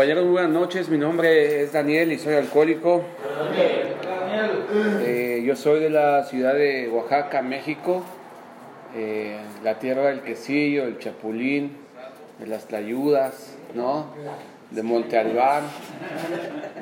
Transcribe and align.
Compañeros, 0.00 0.30
buenas 0.30 0.50
noches. 0.50 0.88
Mi 0.88 0.96
nombre 0.96 1.60
es 1.60 1.74
Daniel 1.74 2.10
y 2.10 2.18
soy 2.18 2.32
alcohólico. 2.32 3.04
Eh, 5.02 5.42
yo 5.44 5.54
soy 5.54 5.78
de 5.78 5.90
la 5.90 6.24
ciudad 6.24 6.54
de 6.54 6.88
Oaxaca, 6.88 7.42
México, 7.42 8.02
eh, 8.96 9.36
la 9.62 9.78
tierra 9.78 10.04
del 10.04 10.22
quesillo, 10.22 10.84
el 10.84 10.98
chapulín, 10.98 11.76
de 12.38 12.46
las 12.46 12.66
tlayudas, 12.66 13.54
¿no? 13.74 14.06
De 14.70 14.82
Monte 14.82 15.18
Albán, 15.18 15.64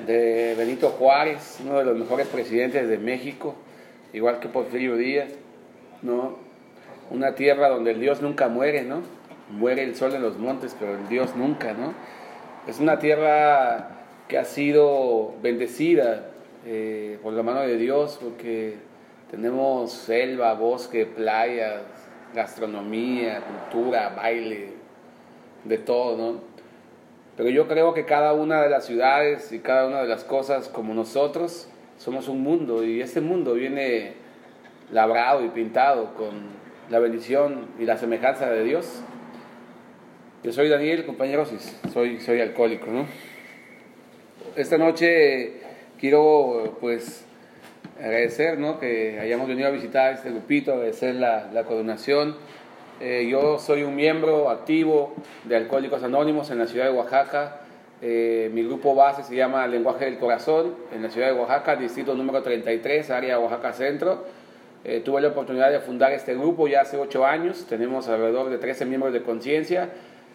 de 0.07 0.55
Benito 0.57 0.91
Juárez, 0.91 1.59
uno 1.65 1.81
de 1.81 1.87
los 1.87 1.97
mejores 1.97 2.29
presidentes 2.29 2.89
de 2.89 2.99
México, 2.99 3.57
igual 4.13 4.39
que 4.39 4.47
Porfirio 4.47 4.95
Díaz, 4.95 5.33
¿no? 6.03 6.37
Una 7.11 7.35
tierra 7.35 7.69
donde 7.69 7.91
el 7.91 8.01
Dios 8.01 8.23
nunca 8.23 8.47
muere, 8.47 8.83
¿no? 8.83 9.03
Muere 9.51 9.83
el 9.83 9.97
sol 9.97 10.15
en 10.15 10.23
los 10.23 10.39
montes, 10.39 10.77
pero 10.79 10.95
el 10.95 11.09
Dios 11.09 11.35
nunca, 11.35 11.73
¿no? 11.73 11.95
Es 12.69 12.81
una 12.81 12.99
tierra 12.99 13.89
que 14.29 14.37
ha 14.37 14.45
sido 14.45 15.33
bendecida 15.41 16.27
eh, 16.67 17.19
por 17.23 17.33
la 17.33 17.43
mano 17.43 17.63
de 17.63 17.79
Dios, 17.79 18.19
porque 18.23 18.77
tenemos 19.31 19.91
selva, 19.91 20.53
bosque, 20.53 21.07
playas, 21.07 21.81
gastronomía, 22.35 23.41
cultura, 23.41 24.11
baile, 24.11 24.75
de 25.65 25.79
todo, 25.79 26.19
¿no? 26.19 26.41
Pero 27.39 27.49
yo 27.49 27.69
creo 27.69 27.95
que 27.95 28.05
cada 28.05 28.35
una 28.35 28.61
de 28.61 28.69
las 28.69 28.85
ciudades 28.85 29.51
y 29.51 29.61
cada 29.61 29.87
una 29.87 30.03
de 30.03 30.09
las 30.09 30.25
cosas 30.25 30.69
como 30.69 30.93
nosotros 30.93 31.71
somos 31.97 32.29
un 32.29 32.43
mundo 32.43 32.85
y 32.85 33.01
ese 33.01 33.23
mundo 33.23 33.55
viene 33.55 34.13
labrado 34.93 35.43
y 35.43 35.49
pintado 35.49 36.13
con 36.13 36.49
la 36.91 36.99
bendición 36.99 37.69
y 37.79 37.87
la 37.87 37.97
semejanza 37.97 38.51
de 38.51 38.63
Dios. 38.63 39.03
Yo 40.45 40.53
soy 40.53 40.69
Daniel, 40.69 41.05
compañeros, 41.05 41.51
y 41.53 41.91
soy, 41.91 42.21
soy 42.21 42.41
alcohólico, 42.41 42.87
¿no? 42.93 43.07
Esta 44.55 44.79
noche 44.79 45.55
quiero, 45.99 46.77
pues, 46.81 47.25
agradecer, 47.99 48.57
¿no? 48.57 48.79
Que 48.79 49.19
hayamos 49.19 49.49
venido 49.49 49.67
a 49.67 49.73
visitar 49.73 50.15
este 50.15 50.31
grupito, 50.31 50.75
agradecer 50.75 51.17
la, 51.17 51.51
la 51.53 51.65
coronación. 51.65 52.37
Eh, 53.01 53.27
yo 53.29 53.59
soy 53.59 53.83
un 53.83 53.97
miembro 53.97 54.49
activo 54.49 55.13
de 55.43 55.57
Alcohólicos 55.57 56.05
Anónimos 56.05 56.53
en 56.53 56.59
la 56.59 56.69
ciudad 56.69 56.85
de 56.85 56.93
Oaxaca. 56.93 57.63
Eh, 58.01 58.49
mi 58.55 58.63
grupo 58.63 58.95
base 58.95 59.25
se 59.25 59.35
llama 59.35 59.67
Lenguaje 59.67 60.05
del 60.05 60.19
Corazón 60.19 60.77
en 60.95 61.03
la 61.03 61.11
ciudad 61.11 61.27
de 61.27 61.33
Oaxaca, 61.33 61.75
distrito 61.75 62.15
número 62.15 62.45
33, 62.45 63.11
área 63.11 63.41
Oaxaca 63.41 63.73
Centro. 63.73 64.25
Eh, 64.85 65.03
tuve 65.05 65.21
la 65.21 65.29
oportunidad 65.29 65.73
de 65.73 65.81
fundar 65.81 66.13
este 66.13 66.35
grupo 66.35 66.69
ya 66.69 66.83
hace 66.83 66.97
ocho 66.97 67.27
años. 67.27 67.67
Tenemos 67.69 68.07
alrededor 68.07 68.51
de 68.51 68.59
13 68.59 68.85
miembros 68.85 69.13
de 69.13 69.23
conciencia 69.23 69.91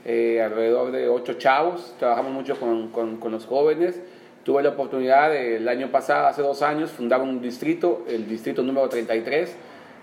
eh, 0.06 0.42
alrededor 0.42 0.92
de 0.92 1.08
ocho 1.08 1.36
chavos, 1.36 1.96
trabajamos 1.98 2.34
mucho 2.34 2.60
con, 2.60 2.90
con, 2.90 3.32
los 3.32 3.46
jóvenes. 3.46 4.02
Tuve 4.44 4.62
la 4.62 4.70
oportunidad 4.70 5.34
el 5.34 5.68
año 5.70 5.90
pasado, 5.90 6.28
hace 6.28 6.42
dos 6.42 6.62
años, 6.62 6.92
fundar 6.92 7.22
un 7.22 7.42
distrito, 7.42 8.04
el 8.10 8.28
distrito 8.28 8.62
número 8.62 8.90
33, 8.90 9.56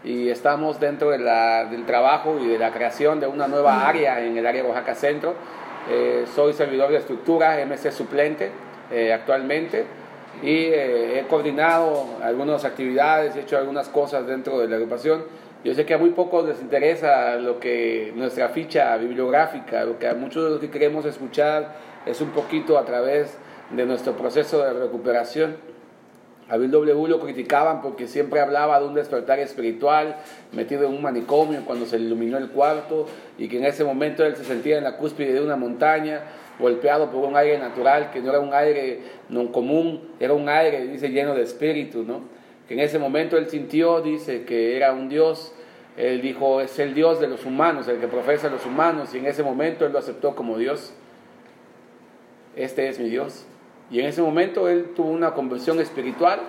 y 0.03 0.31
estamos 0.31 0.81
dentro 0.81 1.11
de 1.11 1.19
la, 1.19 1.67
del 1.67 1.85
trabajo 1.85 2.39
y 2.41 2.47
de 2.47 2.59
la 2.59 2.73
creación 2.73 3.21
de 3.21 3.27
una 3.27 3.47
nueva 3.49 3.87
área 3.87 4.25
en 4.25 4.39
el 4.39 4.47
área 4.47 4.63
de 4.63 4.69
Oaxaca 4.69 4.95
Centro. 4.95 5.35
Eh, 5.91 6.25
soy 6.35 6.55
servidor 6.55 6.91
de 6.91 6.97
estructura, 6.97 7.63
MC 7.67 7.93
suplente 7.93 8.51
eh, 8.91 9.13
actualmente, 9.13 9.85
y 10.43 10.69
he 10.69 11.27
coordinado 11.29 12.07
algunas 12.23 12.65
actividades, 12.65 13.37
he 13.37 13.41
hecho 13.41 13.59
algunas 13.59 13.91
cosas 13.91 14.27
dentro 14.27 14.59
de 14.59 14.69
la 14.69 14.77
agrupación 14.77 15.25
yo 15.63 15.75
sé 15.75 15.85
que 15.85 15.93
a 15.93 15.99
muy 15.99 16.11
pocos 16.11 16.49
les 16.49 16.61
interesa 16.63 17.37
lo 17.37 17.61
que 17.61 18.13
nuestra 18.17 18.49
ficha 18.49 18.97
bibliográfica, 18.97 19.85
lo 19.85 19.99
que 19.99 20.09
a 20.09 20.15
muchos 20.15 20.45
de 20.45 20.51
los 20.51 20.61
que 20.61 20.71
queremos 20.71 21.05
escuchar 21.05 21.77
es 22.07 22.21
un 22.23 22.31
poquito 22.31 22.79
a 22.79 22.87
través 22.87 23.37
de 23.71 23.85
nuestro 23.85 24.15
proceso 24.15 24.65
de 24.65 24.73
recuperación. 24.73 25.57
A 26.49 26.57
Bill 26.57 26.71
W 26.71 27.09
lo 27.09 27.21
criticaban 27.21 27.83
porque 27.83 28.09
siempre 28.09 28.41
hablaba 28.41 28.81
de 28.81 28.87
un 28.87 28.95
despertar 28.95 29.39
espiritual 29.39 30.17
metido 30.53 30.87
en 30.87 30.95
un 30.95 31.03
manicomio 31.03 31.63
cuando 31.65 31.87
se 31.87 31.99
iluminó 31.99 32.39
el 32.39 32.49
cuarto 32.49 33.07
y 33.39 33.49
que 33.49 33.59
en 33.59 33.67
ese 33.67 33.85
momento 33.85 34.25
él 34.25 34.35
se 34.37 34.45
sentía 34.45 34.79
en 34.79 34.85
la 34.85 34.97
cúspide 34.97 35.35
de 35.35 35.43
una 35.43 35.57
montaña 35.57 36.23
golpeado 36.59 37.11
por 37.11 37.25
un 37.25 37.37
aire 37.37 37.59
natural 37.59 38.11
que 38.11 38.21
no 38.21 38.31
era 38.31 38.41
un 38.41 38.53
aire 38.55 39.01
no 39.29 39.53
común, 39.53 40.09
era 40.19 40.33
un 40.33 40.49
aire, 40.49 40.87
dice, 40.87 41.11
lleno 41.11 41.35
de 41.35 41.43
espíritu, 41.43 42.03
¿no? 42.03 42.40
Que 42.71 42.75
en 42.75 42.81
ese 42.83 43.01
momento 43.01 43.37
él 43.37 43.49
sintió, 43.49 44.01
dice, 44.01 44.45
que 44.45 44.77
era 44.77 44.93
un 44.93 45.09
Dios, 45.09 45.53
él 45.97 46.23
dijo, 46.23 46.61
es 46.61 46.79
el 46.79 46.95
Dios 46.95 47.19
de 47.19 47.27
los 47.27 47.45
humanos, 47.45 47.89
el 47.89 47.99
que 47.99 48.07
profesa 48.07 48.47
a 48.47 48.51
los 48.51 48.65
humanos, 48.65 49.13
y 49.13 49.19
en 49.19 49.27
ese 49.27 49.43
momento 49.43 49.85
él 49.85 49.93
lo 49.93 49.99
aceptó 49.99 50.37
como 50.37 50.57
Dios. 50.57 50.93
Este 52.55 52.89
es 52.89 53.01
mi 53.01 53.09
Dios. 53.09 53.45
Y 53.91 53.99
en 53.99 54.07
ese 54.07 54.23
momento 54.23 54.69
él 54.69 54.93
tuvo 54.95 55.09
una 55.11 55.35
conversión 55.35 55.81
espiritual, 55.81 56.43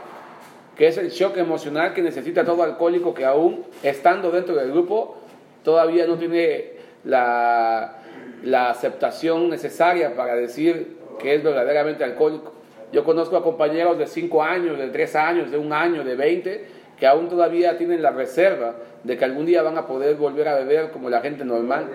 que 0.77 0.85
es 0.85 0.99
el 0.99 1.09
shock 1.09 1.37
emocional 1.37 1.95
que 1.95 2.03
necesita 2.03 2.45
todo 2.45 2.61
alcohólico 2.61 3.15
que 3.15 3.25
aún 3.25 3.65
estando 3.81 4.29
dentro 4.29 4.55
del 4.55 4.71
grupo, 4.71 5.17
todavía 5.63 6.05
no 6.05 6.19
tiene 6.19 6.73
la, 7.03 7.97
la 8.43 8.69
aceptación 8.69 9.49
necesaria 9.49 10.15
para 10.15 10.35
decir 10.35 10.97
que 11.19 11.33
es 11.33 11.41
verdaderamente 11.43 12.03
alcohólico. 12.03 12.60
Yo 12.91 13.03
conozco 13.03 13.37
a 13.37 13.43
compañeros 13.43 13.97
de 13.97 14.07
5 14.07 14.43
años, 14.43 14.77
de 14.77 14.87
3 14.87 15.15
años, 15.15 15.51
de 15.51 15.57
un 15.57 15.71
año, 15.71 16.03
de 16.03 16.15
20, 16.15 16.65
que 16.99 17.07
aún 17.07 17.29
todavía 17.29 17.77
tienen 17.77 18.01
la 18.01 18.11
reserva 18.11 18.75
de 19.03 19.17
que 19.17 19.25
algún 19.25 19.45
día 19.45 19.61
van 19.61 19.77
a 19.77 19.87
poder 19.87 20.15
volver 20.15 20.47
a 20.47 20.55
beber 20.55 20.91
como 20.91 21.09
la 21.09 21.21
gente 21.21 21.45
normal. 21.45 21.87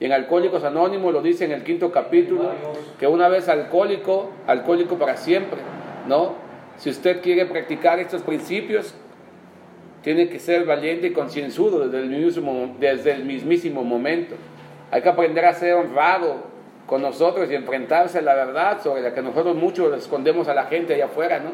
Y 0.00 0.04
en 0.04 0.12
Alcohólicos 0.12 0.62
Anónimos 0.62 1.12
lo 1.12 1.22
dice 1.22 1.44
en 1.44 1.52
el 1.52 1.64
quinto 1.64 1.90
capítulo, 1.90 2.52
que 2.98 3.06
una 3.06 3.28
vez 3.28 3.48
alcohólico, 3.48 4.30
alcohólico 4.46 4.96
para 4.96 5.16
siempre, 5.16 5.58
¿no? 6.06 6.34
Si 6.76 6.88
usted 6.88 7.20
quiere 7.20 7.46
practicar 7.46 7.98
estos 7.98 8.22
principios, 8.22 8.94
tiene 10.02 10.28
que 10.28 10.38
ser 10.38 10.64
valiente 10.64 11.08
y 11.08 11.12
concienzudo 11.12 11.88
desde 11.88 11.98
el, 11.98 12.08
mismo, 12.08 12.76
desde 12.78 13.12
el 13.12 13.24
mismísimo 13.24 13.82
momento. 13.82 14.36
Hay 14.92 15.02
que 15.02 15.08
aprender 15.08 15.44
a 15.44 15.52
ser 15.52 15.74
honrado, 15.74 16.44
con 16.88 17.02
nosotros 17.02 17.50
y 17.50 17.54
enfrentarse 17.54 18.18
a 18.18 18.22
la 18.22 18.34
verdad 18.34 18.82
sobre 18.82 19.02
la 19.02 19.12
que 19.12 19.20
nosotros 19.20 19.54
muchos 19.54 19.94
escondemos 19.96 20.48
a 20.48 20.54
la 20.54 20.64
gente 20.64 20.94
allá 20.94 21.04
afuera, 21.04 21.38
¿no? 21.38 21.50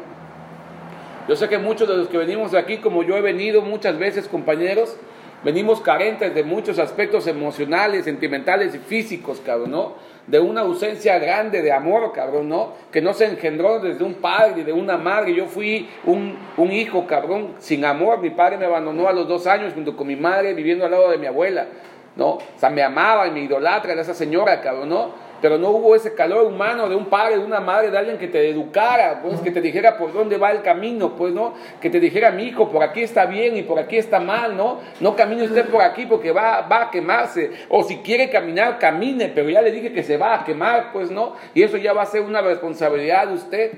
Yo 1.27 1.35
sé 1.35 1.49
que 1.49 1.57
muchos 1.57 1.89
de 1.89 1.97
los 1.97 2.07
que 2.07 2.17
venimos 2.17 2.53
aquí, 2.53 2.77
como 2.77 3.03
yo 3.03 3.17
he 3.17 3.21
venido 3.21 3.61
muchas 3.61 3.99
veces, 3.99 4.29
compañeros, 4.29 4.95
venimos 5.43 5.81
carentes 5.81 6.33
de 6.33 6.43
muchos 6.43 6.79
aspectos 6.79 7.27
emocionales, 7.27 8.05
sentimentales 8.05 8.73
y 8.75 8.77
físicos, 8.77 9.41
cabrón, 9.45 9.71
¿no? 9.71 9.93
De 10.25 10.39
una 10.39 10.61
ausencia 10.61 11.19
grande 11.19 11.61
de 11.61 11.73
amor, 11.73 12.13
cabrón, 12.13 12.47
¿no? 12.47 12.71
Que 12.89 13.01
no 13.01 13.13
se 13.13 13.25
engendró 13.25 13.79
desde 13.79 14.05
un 14.05 14.13
padre 14.15 14.61
y 14.61 14.63
de 14.63 14.71
una 14.71 14.97
madre. 14.97 15.33
Yo 15.35 15.47
fui 15.47 15.89
un, 16.05 16.37
un 16.55 16.71
hijo, 16.71 17.07
cabrón, 17.07 17.55
sin 17.59 17.83
amor. 17.83 18.21
Mi 18.21 18.29
padre 18.29 18.57
me 18.57 18.65
abandonó 18.65 19.09
a 19.09 19.13
los 19.13 19.27
dos 19.27 19.47
años 19.47 19.73
junto 19.73 19.97
con 19.97 20.07
mi 20.07 20.15
madre, 20.15 20.53
viviendo 20.53 20.85
al 20.85 20.91
lado 20.91 21.11
de 21.11 21.17
mi 21.17 21.25
abuela, 21.25 21.67
¿no? 22.15 22.35
O 22.35 22.41
sea, 22.55 22.69
me 22.69 22.83
amaba 22.83 23.27
y 23.27 23.31
me 23.31 23.41
idolatra 23.41 23.93
de 23.93 24.01
esa 24.01 24.13
señora, 24.13 24.61
cabrón, 24.61 24.87
¿no? 24.87 25.24
Pero 25.41 25.57
no 25.57 25.69
hubo 25.69 25.95
ese 25.95 26.13
calor 26.13 26.45
humano 26.45 26.89
de 26.89 26.95
un 26.95 27.05
padre, 27.05 27.37
de 27.37 27.43
una 27.43 27.59
madre, 27.59 27.91
de 27.91 27.97
alguien 27.97 28.17
que 28.17 28.27
te 28.27 28.49
educara, 28.49 29.21
pues 29.21 29.39
que 29.41 29.51
te 29.51 29.61
dijera 29.61 29.97
por 29.97 30.13
dónde 30.13 30.37
va 30.37 30.51
el 30.51 30.61
camino, 30.61 31.15
pues 31.15 31.33
no, 31.33 31.53
que 31.81 31.89
te 31.89 31.99
dijera 31.99 32.31
mi 32.31 32.43
hijo, 32.43 32.69
por 32.69 32.83
aquí 32.83 33.03
está 33.03 33.25
bien 33.25 33.57
y 33.57 33.63
por 33.63 33.79
aquí 33.79 33.97
está 33.97 34.19
mal, 34.19 34.55
¿no? 34.55 34.79
No 34.99 35.15
camine 35.15 35.43
usted 35.43 35.65
por 35.65 35.81
aquí 35.81 36.05
porque 36.05 36.31
va, 36.31 36.61
va 36.61 36.83
a 36.83 36.91
quemarse, 36.91 37.51
o 37.69 37.83
si 37.83 37.97
quiere 37.97 38.29
caminar, 38.29 38.79
camine, 38.79 39.29
pero 39.29 39.49
ya 39.49 39.61
le 39.61 39.71
dije 39.71 39.93
que 39.93 40.03
se 40.03 40.17
va 40.17 40.35
a 40.35 40.43
quemar, 40.43 40.91
pues 40.91 41.11
no, 41.11 41.33
y 41.53 41.63
eso 41.63 41.77
ya 41.77 41.93
va 41.93 42.03
a 42.03 42.07
ser 42.07 42.21
una 42.21 42.41
responsabilidad 42.41 43.27
de 43.27 43.33
usted. 43.33 43.71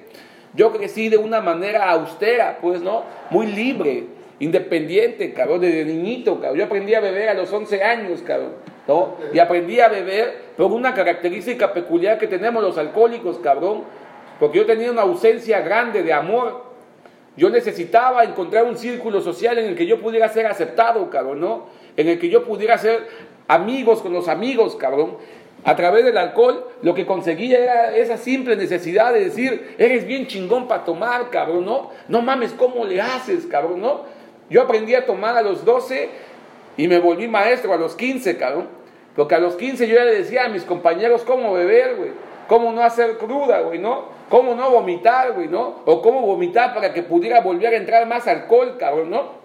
Yo 0.53 0.71
crecí 0.71 1.10
de 1.10 1.18
una 1.18 1.42
manera 1.42 1.89
austera, 1.92 2.57
pues 2.62 2.81
no, 2.81 3.03
muy 3.30 3.48
libre, 3.48 4.06
independiente, 4.39 5.34
cabrón, 5.34 5.62
desde 5.62 5.86
niñito, 5.86 6.39
cabrón. 6.39 6.60
Yo 6.60 6.66
aprendí 6.66 6.94
a 6.94 7.00
beber 7.00 7.30
a 7.30 7.34
los 7.34 7.51
11 7.51 7.84
años, 7.84 8.22
cabrón, 8.22 8.54
¿no? 8.88 9.16
Y 9.34 9.39
aprendí 9.39 9.80
a 9.80 9.88
beber 9.88 10.34
por 10.56 10.72
una 10.72 10.94
característica 10.94 11.74
peculiar 11.74 12.19
que 12.19 12.28
tenemos 12.28 12.63
los 12.63 12.78
alcohólicos, 12.78 13.39
cabrón, 13.39 13.84
porque 14.39 14.60
yo 14.60 14.66
tenía 14.66 14.92
una 14.92 15.01
ausencia 15.01 15.62
grande 15.62 16.04
de 16.04 16.13
amor. 16.13 16.66
Yo 17.36 17.50
necesitaba 17.50 18.24
encontrar 18.24 18.66
un 18.66 18.78
círculo 18.78 19.22
social 19.22 19.57
en 19.57 19.66
el 19.66 19.75
que 19.75 19.86
yo 19.86 20.00
pudiera 20.00 20.28
ser 20.30 20.48
aceptado, 20.48 21.10
cabrón, 21.10 21.39
¿no? 21.39 21.66
En 21.95 22.07
el 22.07 22.19
que 22.19 22.30
yo 22.30 22.44
pudiera 22.44 22.78
ser 22.78 23.07
amigos 23.48 24.01
con 24.01 24.13
los 24.13 24.28
amigos, 24.28 24.75
cabrón. 24.75 25.18
A 25.63 25.75
través 25.75 26.06
del 26.06 26.18
alcohol, 26.18 26.68
lo 26.81 26.94
que 26.94 27.06
conseguía 27.06 27.60
era 27.60 27.95
esa 27.95 28.18
simple 28.18 28.56
necesidad 28.56 29.12
de 29.12 29.25
decir, 29.25 29.75
eres 29.80 30.06
bien 30.06 30.28
chingón 30.28 30.68
para 30.68 30.86
tomar, 30.86 31.30
cabrón, 31.30 31.66
¿no? 31.66 31.92
No 32.07 32.22
mames, 32.22 32.54
¿cómo 32.54 32.86
le 32.86 33.01
haces, 33.01 33.45
cabrón, 33.48 33.81
no? 33.81 34.16
Yo 34.49 34.61
aprendí 34.61 34.95
a 34.95 35.05
tomar 35.05 35.35
a 35.35 35.41
los 35.41 35.65
12 35.65 36.09
y 36.77 36.88
me 36.88 36.99
volví 36.99 37.27
maestro 37.27 37.73
a 37.73 37.77
los 37.77 37.95
15, 37.95 38.38
cabrón. 38.38 38.67
Porque 39.15 39.35
a 39.35 39.39
los 39.39 39.55
15 39.55 39.88
yo 39.88 39.95
ya 39.95 40.05
le 40.05 40.15
decía 40.15 40.45
a 40.45 40.49
mis 40.49 40.63
compañeros 40.63 41.23
cómo 41.23 41.53
beber, 41.53 41.95
güey. 41.95 42.11
Cómo 42.47 42.71
no 42.71 42.81
hacer 42.81 43.17
cruda, 43.17 43.61
güey, 43.61 43.79
¿no? 43.79 44.05
Cómo 44.29 44.55
no 44.55 44.69
vomitar, 44.69 45.33
güey, 45.33 45.47
¿no? 45.47 45.81
O 45.85 46.01
cómo 46.01 46.21
vomitar 46.21 46.73
para 46.73 46.94
que 46.94 47.03
pudiera 47.03 47.41
volver 47.41 47.73
a 47.73 47.77
entrar 47.77 48.05
más 48.07 48.27
alcohol, 48.27 48.77
cabrón, 48.79 49.09
¿no? 49.09 49.38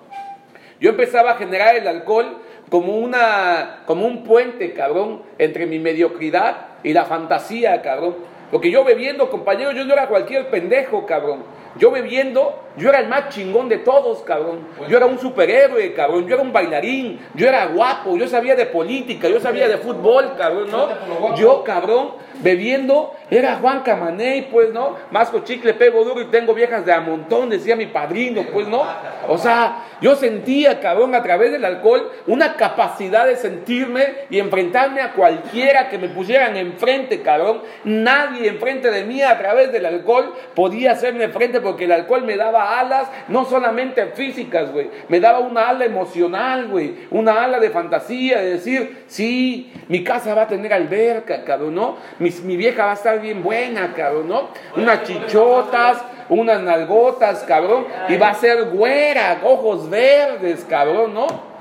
Yo 0.78 0.90
empezaba 0.90 1.32
a 1.32 1.34
generar 1.36 1.74
el 1.74 1.88
alcohol 1.88 2.38
como, 2.68 2.96
una, 2.96 3.82
como 3.86 4.06
un 4.06 4.24
puente, 4.24 4.72
cabrón, 4.72 5.22
entre 5.38 5.66
mi 5.66 5.78
mediocridad 5.78 6.66
y 6.82 6.92
la 6.92 7.04
fantasía, 7.04 7.82
cabrón. 7.82 8.16
Porque 8.50 8.70
yo 8.70 8.84
bebiendo, 8.84 9.30
compañero, 9.30 9.72
yo 9.72 9.84
no 9.84 9.94
era 9.94 10.08
cualquier 10.08 10.48
pendejo, 10.48 11.06
cabrón. 11.06 11.44
Yo 11.78 11.90
bebiendo, 11.90 12.62
yo 12.76 12.88
era 12.88 13.00
el 13.00 13.08
más 13.08 13.28
chingón 13.28 13.68
de 13.68 13.78
todos, 13.78 14.22
cabrón. 14.22 14.66
Yo 14.88 14.96
era 14.96 15.06
un 15.06 15.18
superhéroe, 15.18 15.92
cabrón. 15.92 16.26
Yo 16.26 16.34
era 16.34 16.42
un 16.42 16.52
bailarín. 16.52 17.20
Yo 17.34 17.46
era 17.46 17.66
guapo. 17.66 18.16
Yo 18.16 18.26
sabía 18.26 18.54
de 18.54 18.66
política. 18.66 19.28
Yo 19.28 19.40
sabía 19.40 19.68
de 19.68 19.78
fútbol, 19.78 20.34
cabrón, 20.36 20.70
¿no? 20.70 21.34
Yo, 21.36 21.62
cabrón, 21.64 22.12
bebiendo, 22.40 23.14
era 23.30 23.56
Juan 23.56 23.80
Camaney, 23.80 24.48
pues, 24.50 24.72
¿no? 24.72 24.96
Masco 25.10 25.40
chicle, 25.40 25.74
pego 25.74 26.04
duro 26.04 26.20
y 26.20 26.26
tengo 26.26 26.54
viejas 26.54 26.84
de 26.84 26.92
a 26.92 27.00
montón, 27.00 27.50
decía 27.50 27.76
mi 27.76 27.86
padrino, 27.86 28.44
pues, 28.52 28.66
¿no? 28.68 28.84
O 29.28 29.38
sea, 29.38 29.84
yo 30.00 30.16
sentía, 30.16 30.80
cabrón, 30.80 31.14
a 31.14 31.22
través 31.22 31.52
del 31.52 31.64
alcohol, 31.64 32.10
una 32.26 32.56
capacidad 32.56 33.26
de 33.26 33.36
sentirme 33.36 34.26
y 34.30 34.38
enfrentarme 34.38 35.00
a 35.00 35.12
cualquiera 35.12 35.88
que 35.88 35.98
me 35.98 36.08
pusieran 36.08 36.56
enfrente, 36.56 37.22
cabrón. 37.22 37.62
Nadie 37.84 38.48
enfrente 38.48 38.90
de 38.90 39.04
mí 39.04 39.22
a 39.22 39.38
través 39.38 39.72
del 39.72 39.86
alcohol 39.86 40.32
podía 40.54 40.92
hacerme 40.92 41.28
frente 41.28 41.60
porque 41.60 41.84
el 41.84 41.92
alcohol 41.92 42.24
me 42.24 42.36
daba 42.36 42.61
alas, 42.62 43.08
no 43.28 43.44
solamente 43.44 44.06
físicas, 44.06 44.72
güey, 44.72 44.90
me 45.08 45.20
daba 45.20 45.40
una 45.40 45.68
ala 45.68 45.84
emocional, 45.84 46.68
güey, 46.68 46.94
una 47.10 47.44
ala 47.44 47.58
de 47.58 47.70
fantasía, 47.70 48.40
de 48.40 48.50
decir, 48.50 49.04
sí, 49.06 49.72
mi 49.88 50.02
casa 50.02 50.34
va 50.34 50.42
a 50.42 50.48
tener 50.48 50.72
alberca, 50.72 51.44
cabrón, 51.44 51.74
¿no? 51.74 51.96
Mi, 52.18 52.30
mi 52.44 52.56
vieja 52.56 52.84
va 52.84 52.92
a 52.92 52.94
estar 52.94 53.20
bien 53.20 53.42
buena, 53.42 53.92
cabrón, 53.94 54.28
¿no? 54.28 54.48
Unas 54.76 55.04
chichotas, 55.04 56.02
unas 56.28 56.60
nalgotas, 56.62 57.44
cabrón, 57.44 57.86
y 58.08 58.16
va 58.16 58.30
a 58.30 58.34
ser 58.34 58.64
güera, 58.70 59.40
ojos 59.44 59.88
verdes, 59.90 60.64
cabrón, 60.68 61.14
¿no? 61.14 61.51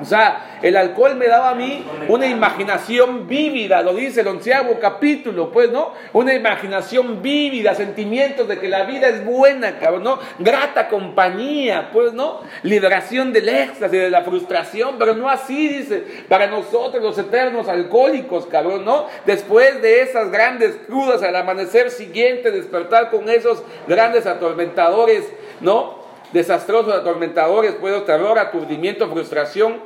O 0.00 0.04
sea, 0.04 0.58
el 0.62 0.76
alcohol 0.76 1.16
me 1.16 1.26
daba 1.26 1.50
a 1.50 1.54
mí 1.54 1.84
una 2.08 2.26
imaginación 2.26 3.26
vívida, 3.26 3.82
lo 3.82 3.94
dice 3.94 4.20
el 4.20 4.28
onceavo 4.28 4.78
capítulo, 4.78 5.50
pues, 5.50 5.70
¿no? 5.70 5.92
Una 6.12 6.34
imaginación 6.34 7.22
vívida, 7.22 7.74
sentimientos 7.74 8.46
de 8.46 8.58
que 8.58 8.68
la 8.68 8.84
vida 8.84 9.08
es 9.08 9.24
buena, 9.24 9.78
cabrón, 9.78 10.04
¿no? 10.04 10.18
Grata 10.38 10.88
compañía, 10.88 11.90
pues, 11.92 12.12
¿no? 12.12 12.40
Liberación 12.62 13.32
del 13.32 13.48
éxtasis, 13.48 14.00
de 14.00 14.10
la 14.10 14.22
frustración, 14.22 14.96
pero 14.98 15.14
no 15.14 15.30
así, 15.30 15.68
dice, 15.68 16.04
para 16.28 16.46
nosotros 16.46 17.02
los 17.02 17.18
eternos 17.18 17.68
alcohólicos, 17.68 18.46
cabrón, 18.46 18.84
¿no? 18.84 19.06
Después 19.24 19.80
de 19.80 20.02
esas 20.02 20.30
grandes 20.30 20.76
crudas, 20.86 21.22
al 21.22 21.36
amanecer 21.36 21.90
siguiente, 21.90 22.50
despertar 22.50 23.10
con 23.10 23.28
esos 23.30 23.62
grandes 23.88 24.26
atormentadores, 24.26 25.24
¿no? 25.60 26.05
Desastrosos, 26.32 26.92
atormentadores, 26.94 27.74
puedo 27.74 28.02
terror, 28.02 28.38
aturdimiento, 28.38 29.08
frustración 29.08 29.76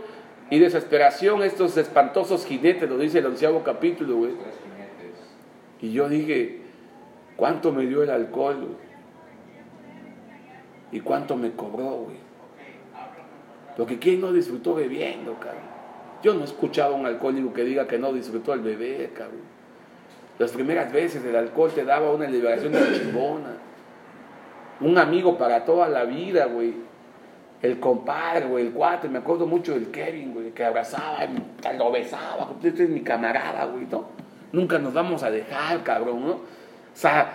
y 0.50 0.58
desesperación, 0.58 1.42
estos 1.42 1.76
espantosos 1.76 2.44
jinetes, 2.44 2.88
lo 2.88 2.98
dice 2.98 3.18
el 3.18 3.26
onceavo 3.26 3.62
capítulo, 3.62 4.16
güey. 4.16 4.32
Y 5.80 5.92
yo 5.92 6.08
dije, 6.08 6.60
¿cuánto 7.36 7.72
me 7.72 7.86
dio 7.86 8.02
el 8.02 8.10
alcohol? 8.10 8.76
¿Y 10.92 11.00
cuánto 11.00 11.36
me 11.36 11.52
cobró, 11.52 11.90
güey? 11.90 12.16
Porque 13.76 13.98
¿quién 13.98 14.20
no 14.20 14.32
disfrutó 14.32 14.74
bebiendo, 14.74 15.34
cabrón? 15.34 15.70
Yo 16.22 16.34
no 16.34 16.42
he 16.42 16.44
escuchado 16.44 16.94
a 16.94 16.98
un 16.98 17.06
alcohólico 17.06 17.54
que 17.54 17.64
diga 17.64 17.86
que 17.86 17.98
no 17.98 18.12
disfrutó 18.12 18.52
el 18.52 18.60
bebé, 18.60 19.10
cabrón. 19.14 19.40
Las 20.38 20.52
primeras 20.52 20.92
veces 20.92 21.24
el 21.24 21.36
alcohol 21.36 21.70
te 21.74 21.84
daba 21.84 22.12
una 22.12 22.28
liberación 22.28 22.72
de 22.72 22.80
chingona 22.92 23.56
un 24.80 24.98
amigo 24.98 25.36
para 25.36 25.64
toda 25.64 25.88
la 25.88 26.04
vida, 26.04 26.46
güey. 26.46 26.74
El 27.62 27.78
compadre, 27.78 28.46
güey, 28.46 28.66
el 28.68 28.72
cuate, 28.72 29.08
me 29.08 29.18
acuerdo 29.18 29.46
mucho 29.46 29.74
del 29.74 29.90
Kevin, 29.90 30.32
güey, 30.32 30.50
que 30.52 30.64
abrazaba, 30.64 31.18
lo 31.76 31.90
besaba, 31.92 32.48
este 32.62 32.84
es 32.84 32.88
mi 32.88 33.02
camarada, 33.02 33.66
güey, 33.66 33.86
¿no? 33.90 34.06
Nunca 34.52 34.78
nos 34.78 34.94
vamos 34.94 35.22
a 35.22 35.30
dejar, 35.30 35.82
cabrón, 35.82 36.26
¿no? 36.26 36.32
O 36.32 36.40
sea, 36.94 37.30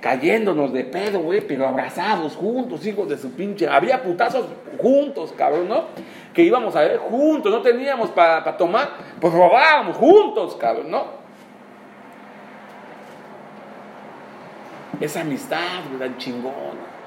cayéndonos 0.00 0.72
de 0.72 0.84
pedo, 0.84 1.20
güey, 1.20 1.40
pero 1.40 1.66
abrazados 1.66 2.36
juntos, 2.36 2.84
hijos 2.86 3.08
de 3.08 3.16
su 3.16 3.32
pinche. 3.32 3.66
Había 3.66 4.02
putazos 4.02 4.46
juntos, 4.78 5.32
cabrón, 5.36 5.68
¿no? 5.68 5.84
Que 6.34 6.42
íbamos 6.42 6.76
a 6.76 6.80
ver 6.80 6.98
juntos, 6.98 7.50
no 7.50 7.62
teníamos 7.62 8.10
para 8.10 8.56
tomar, 8.56 8.90
pues 9.20 9.32
robábamos 9.32 9.96
juntos, 9.96 10.56
cabrón, 10.56 10.90
¿no? 10.90 11.17
Esa 15.00 15.20
amistad, 15.20 15.82
tan 15.98 16.18
chingona. 16.18 16.98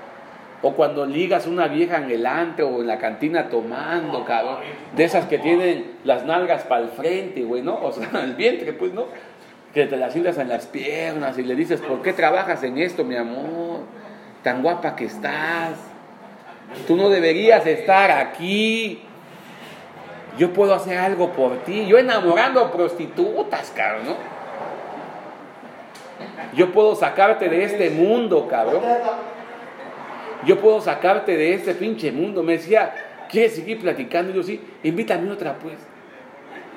O 0.63 0.73
cuando 0.73 1.05
ligas 1.05 1.47
una 1.47 1.67
vieja 1.67 1.97
en 1.97 2.11
el 2.11 2.25
o 2.25 2.81
en 2.81 2.87
la 2.87 2.99
cantina 2.99 3.49
tomando, 3.49 4.23
cabrón. 4.25 4.57
De 4.95 5.03
esas 5.03 5.25
que 5.25 5.39
tienen 5.39 5.93
las 6.03 6.23
nalgas 6.25 6.63
para 6.63 6.83
el 6.83 6.89
frente, 6.89 7.43
güey, 7.43 7.63
¿no? 7.63 7.79
O 7.81 7.91
sea, 7.91 8.09
el 8.23 8.35
vientre, 8.35 8.73
pues, 8.73 8.93
¿no? 8.93 9.05
Que 9.73 9.87
te 9.87 9.97
las 9.97 10.15
hilas 10.15 10.37
en 10.37 10.49
las 10.49 10.67
piernas 10.67 11.37
y 11.37 11.43
le 11.43 11.55
dices, 11.55 11.81
¿por 11.81 12.01
qué 12.01 12.13
trabajas 12.13 12.61
en 12.63 12.77
esto, 12.77 13.03
mi 13.03 13.15
amor? 13.15 13.81
Tan 14.43 14.61
guapa 14.61 14.95
que 14.95 15.05
estás. 15.05 15.75
Tú 16.87 16.95
no 16.95 17.09
deberías 17.09 17.65
estar 17.65 18.11
aquí. 18.11 19.01
Yo 20.37 20.53
puedo 20.53 20.73
hacer 20.73 20.97
algo 20.97 21.31
por 21.31 21.63
ti. 21.63 21.85
Yo 21.87 21.97
enamorando 21.97 22.71
prostitutas, 22.71 23.71
cabrón, 23.75 24.05
¿no? 24.05 24.40
Yo 26.53 26.71
puedo 26.71 26.95
sacarte 26.95 27.49
de 27.49 27.63
este 27.63 27.89
mundo, 27.89 28.47
cabrón. 28.47 28.83
Yo 30.45 30.59
puedo 30.59 30.81
sacarte 30.81 31.37
de 31.37 31.53
este 31.53 31.73
pinche 31.75 32.11
mundo. 32.11 32.43
Me 32.43 32.53
decía, 32.53 32.93
¿quieres 33.29 33.55
seguir 33.55 33.79
platicando? 33.79 34.31
Y 34.31 34.35
yo 34.35 34.43
sí, 34.43 34.61
invítame 34.83 35.31
otra, 35.31 35.53
pues. 35.55 35.77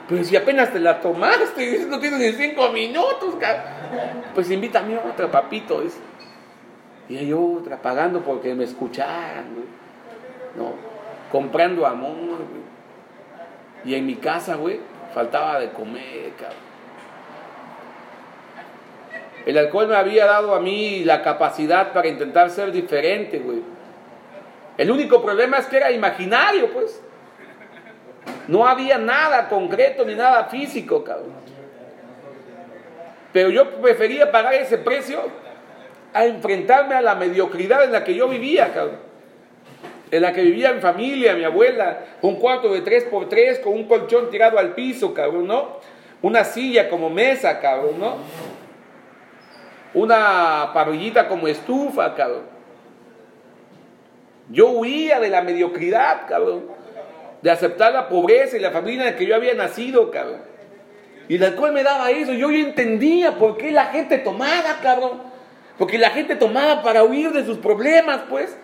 Pero 0.09 0.23
si 0.23 0.37
apenas 0.37 0.73
te 0.73 0.81
la 0.81 1.01
tomaste, 1.01 1.87
no 1.89 1.99
tienes 1.99 2.21
ni 2.21 2.33
cinco 2.33 2.69
minutos, 2.71 3.37
cabrón. 3.41 4.23
Pues 4.35 4.51
invítame 4.51 4.99
otra, 4.99 5.31
papito. 5.31 5.83
Y 7.09 7.17
hay 7.17 7.33
otra, 7.33 7.81
pagando 7.81 8.21
porque 8.21 8.55
me 8.55 8.65
escucharan. 8.65 9.47
No, 10.57 10.73
comprando 11.33 11.87
amor. 11.87 12.39
Y 13.85 13.95
en 13.95 14.07
mi 14.07 14.17
casa, 14.17 14.57
güey, 14.57 14.81
faltaba 15.15 15.59
de 15.59 15.71
comer, 15.71 16.33
cabrón. 16.39 16.74
El 19.47 19.59
alcohol 19.59 19.89
me 19.89 19.97
había 19.97 20.27
dado 20.27 20.55
a 20.55 20.61
mí 20.61 21.05
la 21.05 21.23
capacidad 21.23 21.93
para 21.93 22.09
intentar 22.09 22.51
ser 22.51 22.73
diferente, 22.73 23.39
güey. 23.39 23.63
El 24.79 24.91
único 24.91 25.23
problema 25.23 25.59
es 25.59 25.67
que 25.67 25.77
era 25.77 25.91
imaginario, 25.93 26.71
pues. 26.73 27.01
No 28.49 28.67
había 28.67 28.99
nada 28.99 29.49
concreto 29.49 30.05
ni 30.05 30.15
nada 30.15 30.45
físico, 30.47 31.05
cabrón. 31.05 31.33
Pero 33.33 33.51
yo 33.51 33.71
prefería 33.81 34.31
pagar 34.31 34.55
ese 34.55 34.79
precio 34.79 35.21
a 36.13 36.25
enfrentarme 36.25 36.95
a 36.95 37.03
la 37.03 37.15
mediocridad 37.15 37.85
en 37.85 37.93
la 37.93 38.05
que 38.05 38.15
yo 38.15 38.29
vivía, 38.29 38.73
cabrón. 38.73 38.99
En 40.11 40.23
la 40.23 40.33
que 40.33 40.43
vivía 40.43 40.71
en 40.71 40.81
familia, 40.81 41.35
mi 41.35 41.45
abuela, 41.45 41.99
un 42.23 42.37
cuarto 42.37 42.73
de 42.73 42.83
tres 42.83 43.05
por 43.05 43.29
tres, 43.29 43.59
con 43.59 43.73
un 43.73 43.89
colchón 43.89 44.31
tirado 44.31 44.59
al 44.59 44.75
piso, 44.75 45.13
cabrón, 45.13 45.49
¿no? 45.49 45.81
Una 46.23 46.45
silla 46.45 46.89
como 46.89 47.11
mesa, 47.11 47.61
cabrón, 47.61 47.99
¿no? 47.99 48.17
Una 49.95 50.71
parrillita 50.75 51.29
como 51.29 51.49
estufa, 51.49 52.15
cabrón. 52.15 52.43
Yo 54.51 54.71
huía 54.71 55.21
de 55.21 55.31
la 55.31 55.43
mediocridad, 55.43 56.27
cabrón. 56.29 56.65
De 57.41 57.51
aceptar 57.51 57.93
la 57.93 58.09
pobreza 58.09 58.57
y 58.57 58.61
la 58.61 58.71
familia 58.71 59.05
en 59.05 59.13
la 59.13 59.17
que 59.17 59.27
yo 59.27 59.35
había 59.35 59.55
nacido, 59.55 60.11
cabrón. 60.11 60.41
Y 61.29 61.37
el 61.37 61.45
alcohol 61.45 61.73
me 61.73 61.83
daba 61.83 62.11
eso. 62.11 62.33
Yo, 62.33 62.51
yo 62.51 62.67
entendía 62.67 63.33
por 63.33 63.57
qué 63.57 63.71
la 63.71 63.87
gente 63.87 64.19
tomaba, 64.19 64.79
cabrón. 64.83 65.23
Porque 65.79 65.99
la 65.99 66.11
gente 66.11 66.37
tomaba 66.37 66.83
para 66.83 67.05
huir 67.05 67.33
de 67.33 67.45
sus 67.45 67.59
problemas, 67.59 68.23
pues. 68.29 68.57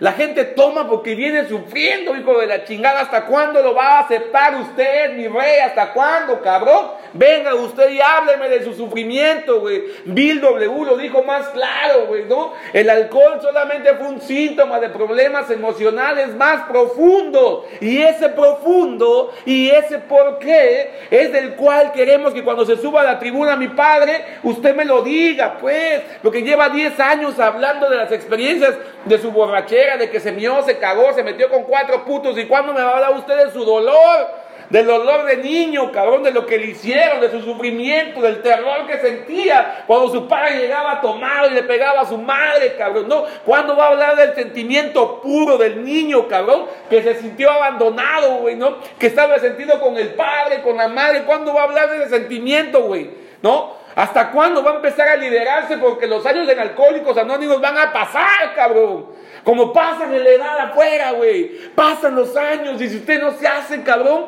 La 0.00 0.12
gente 0.12 0.44
toma 0.44 0.88
porque 0.88 1.16
viene 1.16 1.48
sufriendo, 1.48 2.16
hijo 2.16 2.38
de 2.38 2.46
la 2.46 2.64
chingada. 2.64 3.00
¿Hasta 3.00 3.24
cuándo 3.26 3.62
lo 3.62 3.74
va 3.74 3.96
a 3.96 4.00
aceptar 4.00 4.54
usted, 4.54 5.14
mi 5.14 5.26
rey? 5.26 5.58
¿Hasta 5.64 5.92
cuándo, 5.92 6.40
cabrón? 6.40 6.92
Venga 7.12 7.54
usted 7.54 7.90
y 7.90 8.00
hábleme 8.00 8.48
de 8.48 8.62
su 8.62 8.74
sufrimiento, 8.74 9.60
güey. 9.60 9.82
Bill 10.04 10.40
W 10.40 10.84
lo 10.84 10.96
dijo 10.96 11.22
más 11.24 11.48
claro, 11.48 12.06
güey, 12.06 12.24
¿no? 12.26 12.52
El 12.72 12.88
alcohol 12.90 13.40
solamente 13.42 13.94
fue 13.94 14.06
un 14.08 14.20
síntoma 14.20 14.78
de 14.78 14.88
problemas 14.90 15.50
emocionales 15.50 16.34
más 16.34 16.68
profundos. 16.68 17.64
Y 17.80 18.00
ese 18.00 18.28
profundo 18.28 19.32
y 19.46 19.70
ese 19.70 19.98
por 19.98 20.38
qué 20.38 21.08
es 21.10 21.32
del 21.32 21.54
cual 21.54 21.90
queremos 21.92 22.32
que 22.32 22.44
cuando 22.44 22.64
se 22.64 22.76
suba 22.76 23.00
a 23.00 23.04
la 23.04 23.18
tribuna 23.18 23.56
mi 23.56 23.68
padre, 23.68 24.24
usted 24.44 24.76
me 24.76 24.84
lo 24.84 25.02
diga, 25.02 25.58
pues. 25.58 26.02
Porque 26.22 26.42
lleva 26.42 26.68
10 26.68 27.00
años 27.00 27.38
hablando 27.40 27.90
de 27.90 27.96
las 27.96 28.12
experiencias 28.12 28.74
de 29.04 29.18
su 29.18 29.30
borrachera, 29.30 29.87
de 29.96 30.10
que 30.10 30.20
se 30.20 30.32
mió, 30.32 30.62
se 30.62 30.78
cagó, 30.78 31.12
se 31.14 31.22
metió 31.22 31.48
con 31.48 31.64
cuatro 31.64 32.04
putos. 32.04 32.36
¿Y 32.38 32.46
cuándo 32.46 32.72
me 32.72 32.82
va 32.82 32.90
a 32.90 32.94
hablar 32.94 33.12
usted 33.14 33.46
de 33.46 33.52
su 33.52 33.64
dolor? 33.64 34.48
del 34.70 34.86
dolor 34.86 35.24
de 35.24 35.38
niño, 35.38 35.90
cabrón, 35.92 36.22
de 36.22 36.30
lo 36.30 36.44
que 36.44 36.58
le 36.58 36.66
hicieron, 36.66 37.20
de 37.20 37.30
su 37.30 37.40
sufrimiento, 37.40 38.20
del 38.20 38.42
terror 38.42 38.86
que 38.86 38.98
sentía 38.98 39.84
cuando 39.86 40.08
su 40.08 40.28
padre 40.28 40.58
llegaba 40.58 41.00
tomado 41.00 41.48
y 41.48 41.54
le 41.54 41.62
pegaba 41.62 42.02
a 42.02 42.06
su 42.06 42.18
madre, 42.18 42.74
cabrón. 42.76 43.08
No, 43.08 43.24
¿cuándo 43.44 43.76
va 43.76 43.86
a 43.86 43.88
hablar 43.88 44.16
del 44.16 44.34
sentimiento 44.34 45.20
puro 45.22 45.56
del 45.56 45.84
niño, 45.84 46.28
cabrón, 46.28 46.66
que 46.90 47.02
se 47.02 47.14
sintió 47.14 47.50
abandonado, 47.50 48.36
güey, 48.38 48.56
¿no? 48.56 48.76
Que 48.98 49.06
estaba 49.06 49.38
sentido 49.38 49.80
con 49.80 49.96
el 49.96 50.10
padre, 50.10 50.62
con 50.62 50.76
la 50.76 50.88
madre. 50.88 51.22
¿Cuándo 51.24 51.54
va 51.54 51.62
a 51.62 51.64
hablar 51.64 51.90
de 51.90 52.02
ese 52.04 52.10
sentimiento, 52.10 52.82
güey? 52.82 53.10
¿No? 53.40 53.77
¿Hasta 53.98 54.30
cuándo 54.30 54.62
va 54.62 54.70
a 54.70 54.74
empezar 54.76 55.08
a 55.08 55.16
liderarse? 55.16 55.76
Porque 55.76 56.06
los 56.06 56.24
años 56.24 56.48
en 56.48 56.56
Alcohólicos 56.60 57.18
Anónimos 57.18 57.60
van 57.60 57.76
a 57.76 57.92
pasar, 57.92 58.54
cabrón. 58.54 59.06
Como 59.42 59.72
pasan 59.72 60.14
en 60.14 60.22
la 60.22 60.30
edad 60.30 60.58
afuera, 60.60 61.10
güey. 61.10 61.68
Pasan 61.74 62.14
los 62.14 62.36
años 62.36 62.80
y 62.80 62.88
si 62.88 62.98
usted 62.98 63.20
no 63.20 63.32
se 63.32 63.48
hace, 63.48 63.82
cabrón, 63.82 64.26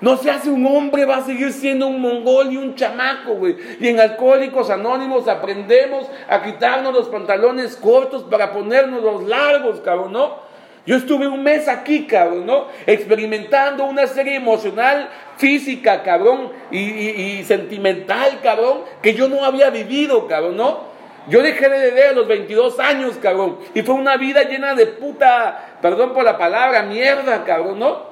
no 0.00 0.16
se 0.16 0.30
hace 0.30 0.48
un 0.48 0.64
hombre, 0.64 1.06
va 1.06 1.16
a 1.16 1.24
seguir 1.24 1.52
siendo 1.52 1.88
un 1.88 2.00
mongol 2.00 2.52
y 2.52 2.56
un 2.56 2.76
chamaco, 2.76 3.34
güey. 3.34 3.56
Y 3.80 3.88
en 3.88 3.98
Alcohólicos 3.98 4.70
Anónimos 4.70 5.26
aprendemos 5.26 6.06
a 6.28 6.44
quitarnos 6.44 6.94
los 6.94 7.08
pantalones 7.08 7.74
cortos 7.74 8.22
para 8.22 8.52
ponernos 8.52 9.02
los 9.02 9.24
largos, 9.24 9.80
cabrón, 9.80 10.12
¿no? 10.12 10.49
Yo 10.86 10.96
estuve 10.96 11.26
un 11.28 11.42
mes 11.42 11.68
aquí, 11.68 12.06
cabrón, 12.06 12.46
¿no? 12.46 12.68
Experimentando 12.86 13.84
una 13.84 14.06
serie 14.06 14.36
emocional, 14.36 15.08
física, 15.36 16.02
cabrón, 16.02 16.52
y, 16.70 16.78
y 16.78 17.44
sentimental, 17.44 18.40
cabrón, 18.42 18.82
que 19.02 19.14
yo 19.14 19.28
no 19.28 19.44
había 19.44 19.70
vivido, 19.70 20.26
cabrón, 20.26 20.56
¿no? 20.56 20.90
Yo 21.28 21.42
dejé 21.42 21.68
de 21.68 21.78
beber 21.78 22.08
a 22.08 22.12
los 22.12 22.26
22 22.26 22.80
años, 22.80 23.16
cabrón. 23.22 23.58
Y 23.74 23.82
fue 23.82 23.94
una 23.94 24.16
vida 24.16 24.42
llena 24.44 24.74
de 24.74 24.86
puta, 24.86 25.76
perdón 25.82 26.12
por 26.12 26.24
la 26.24 26.38
palabra, 26.38 26.82
mierda, 26.82 27.44
cabrón, 27.44 27.78
¿no? 27.78 28.09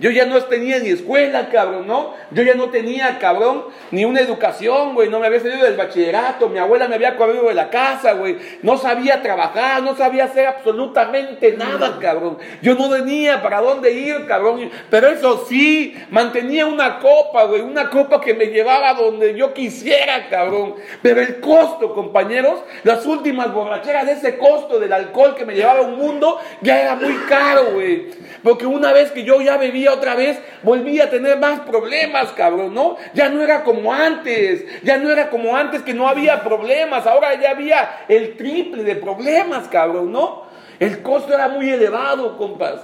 Yo 0.00 0.10
ya 0.10 0.24
no 0.24 0.42
tenía 0.44 0.78
ni 0.78 0.88
escuela, 0.88 1.50
cabrón, 1.50 1.86
¿no? 1.86 2.14
Yo 2.30 2.42
ya 2.42 2.54
no 2.54 2.70
tenía, 2.70 3.18
cabrón, 3.18 3.66
ni 3.90 4.06
una 4.06 4.20
educación, 4.20 4.94
güey. 4.94 5.10
No 5.10 5.20
me 5.20 5.26
había 5.26 5.40
salido 5.40 5.64
del 5.64 5.76
bachillerato. 5.76 6.48
Mi 6.48 6.58
abuela 6.58 6.88
me 6.88 6.94
había 6.94 7.16
corrido 7.16 7.48
de 7.48 7.54
la 7.54 7.68
casa, 7.68 8.14
güey. 8.14 8.38
No 8.62 8.78
sabía 8.78 9.20
trabajar, 9.20 9.82
no 9.82 9.94
sabía 9.94 10.24
hacer 10.24 10.46
absolutamente 10.46 11.52
nada, 11.52 11.98
cabrón. 12.00 12.38
Yo 12.62 12.74
no 12.76 12.88
tenía 12.88 13.42
para 13.42 13.60
dónde 13.60 13.92
ir, 13.92 14.24
cabrón. 14.26 14.70
Pero 14.88 15.08
eso 15.08 15.44
sí, 15.46 15.94
mantenía 16.08 16.64
una 16.64 16.98
copa, 16.98 17.44
güey. 17.44 17.60
Una 17.60 17.90
copa 17.90 18.22
que 18.22 18.32
me 18.32 18.46
llevaba 18.46 18.94
donde 18.94 19.34
yo 19.34 19.52
quisiera, 19.52 20.30
cabrón. 20.30 20.76
Pero 21.02 21.20
el 21.20 21.40
costo, 21.40 21.92
compañeros, 21.92 22.60
las 22.84 23.04
últimas 23.04 23.52
borracheras 23.52 24.06
de 24.06 24.12
ese 24.12 24.38
costo 24.38 24.80
del 24.80 24.94
alcohol 24.94 25.34
que 25.34 25.44
me 25.44 25.54
llevaba 25.54 25.80
a 25.80 25.82
un 25.82 25.98
mundo, 25.98 26.38
ya 26.62 26.80
era 26.80 26.94
muy 26.94 27.14
caro, 27.28 27.72
güey. 27.74 28.08
Porque 28.42 28.64
una 28.64 28.94
vez 28.94 29.10
que 29.10 29.24
yo 29.24 29.42
ya 29.42 29.58
bebía 29.58 29.89
otra 29.92 30.14
vez, 30.14 30.40
volví 30.62 31.00
a 31.00 31.10
tener 31.10 31.38
más 31.38 31.60
problemas, 31.60 32.32
cabrón, 32.32 32.74
¿no? 32.74 32.96
Ya 33.14 33.28
no 33.28 33.42
era 33.42 33.64
como 33.64 33.92
antes, 33.92 34.64
ya 34.82 34.98
no 34.98 35.10
era 35.10 35.30
como 35.30 35.56
antes 35.56 35.82
que 35.82 35.94
no 35.94 36.08
había 36.08 36.42
problemas, 36.42 37.06
ahora 37.06 37.34
ya 37.40 37.50
había 37.50 38.04
el 38.08 38.36
triple 38.36 38.84
de 38.84 38.96
problemas, 38.96 39.68
cabrón, 39.68 40.12
¿no? 40.12 40.44
El 40.78 41.02
costo 41.02 41.34
era 41.34 41.48
muy 41.48 41.68
elevado, 41.68 42.36
compas. 42.38 42.80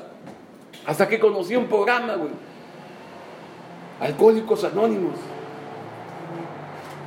Hasta 0.85 1.09
que 1.09 1.19
conocí 1.19 1.57
un 1.57 1.67
programa, 1.67 2.15
güey. 2.15 2.31
Alcohólicos 4.01 4.65
Anónimos. 4.65 5.19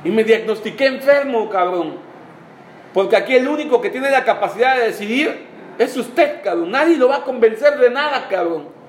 Y 0.04 0.10
me 0.10 0.24
diagnostiqué 0.24 0.86
enfermo, 0.86 1.48
cabrón. 1.48 1.94
Porque 2.92 3.16
aquí 3.16 3.36
el 3.36 3.46
único 3.46 3.80
que 3.80 3.90
tiene 3.90 4.10
la 4.10 4.24
capacidad 4.24 4.76
de 4.76 4.86
decidir 4.86 5.46
es 5.78 5.96
usted, 5.96 6.42
cabrón. 6.42 6.70
Nadie 6.70 6.96
lo 6.96 7.08
va 7.08 7.16
a 7.16 7.24
convencer 7.24 7.78
de 7.78 7.90
nada, 7.90 8.26
cabrón. 8.28 8.79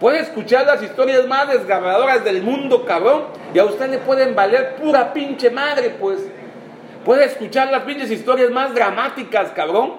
Puede 0.00 0.20
escuchar 0.20 0.64
las 0.64 0.82
historias 0.82 1.26
más 1.26 1.48
desgarradoras 1.48 2.24
del 2.24 2.42
mundo, 2.42 2.84
cabrón. 2.84 3.24
Y 3.52 3.58
a 3.58 3.64
usted 3.64 3.90
le 3.90 3.98
pueden 3.98 4.34
valer 4.34 4.76
pura 4.76 5.12
pinche 5.12 5.50
madre, 5.50 5.90
pues. 5.90 6.20
Puede 7.04 7.24
escuchar 7.24 7.70
las 7.72 7.82
pinches 7.82 8.10
historias 8.10 8.50
más 8.50 8.74
dramáticas, 8.74 9.50
cabrón. 9.52 9.94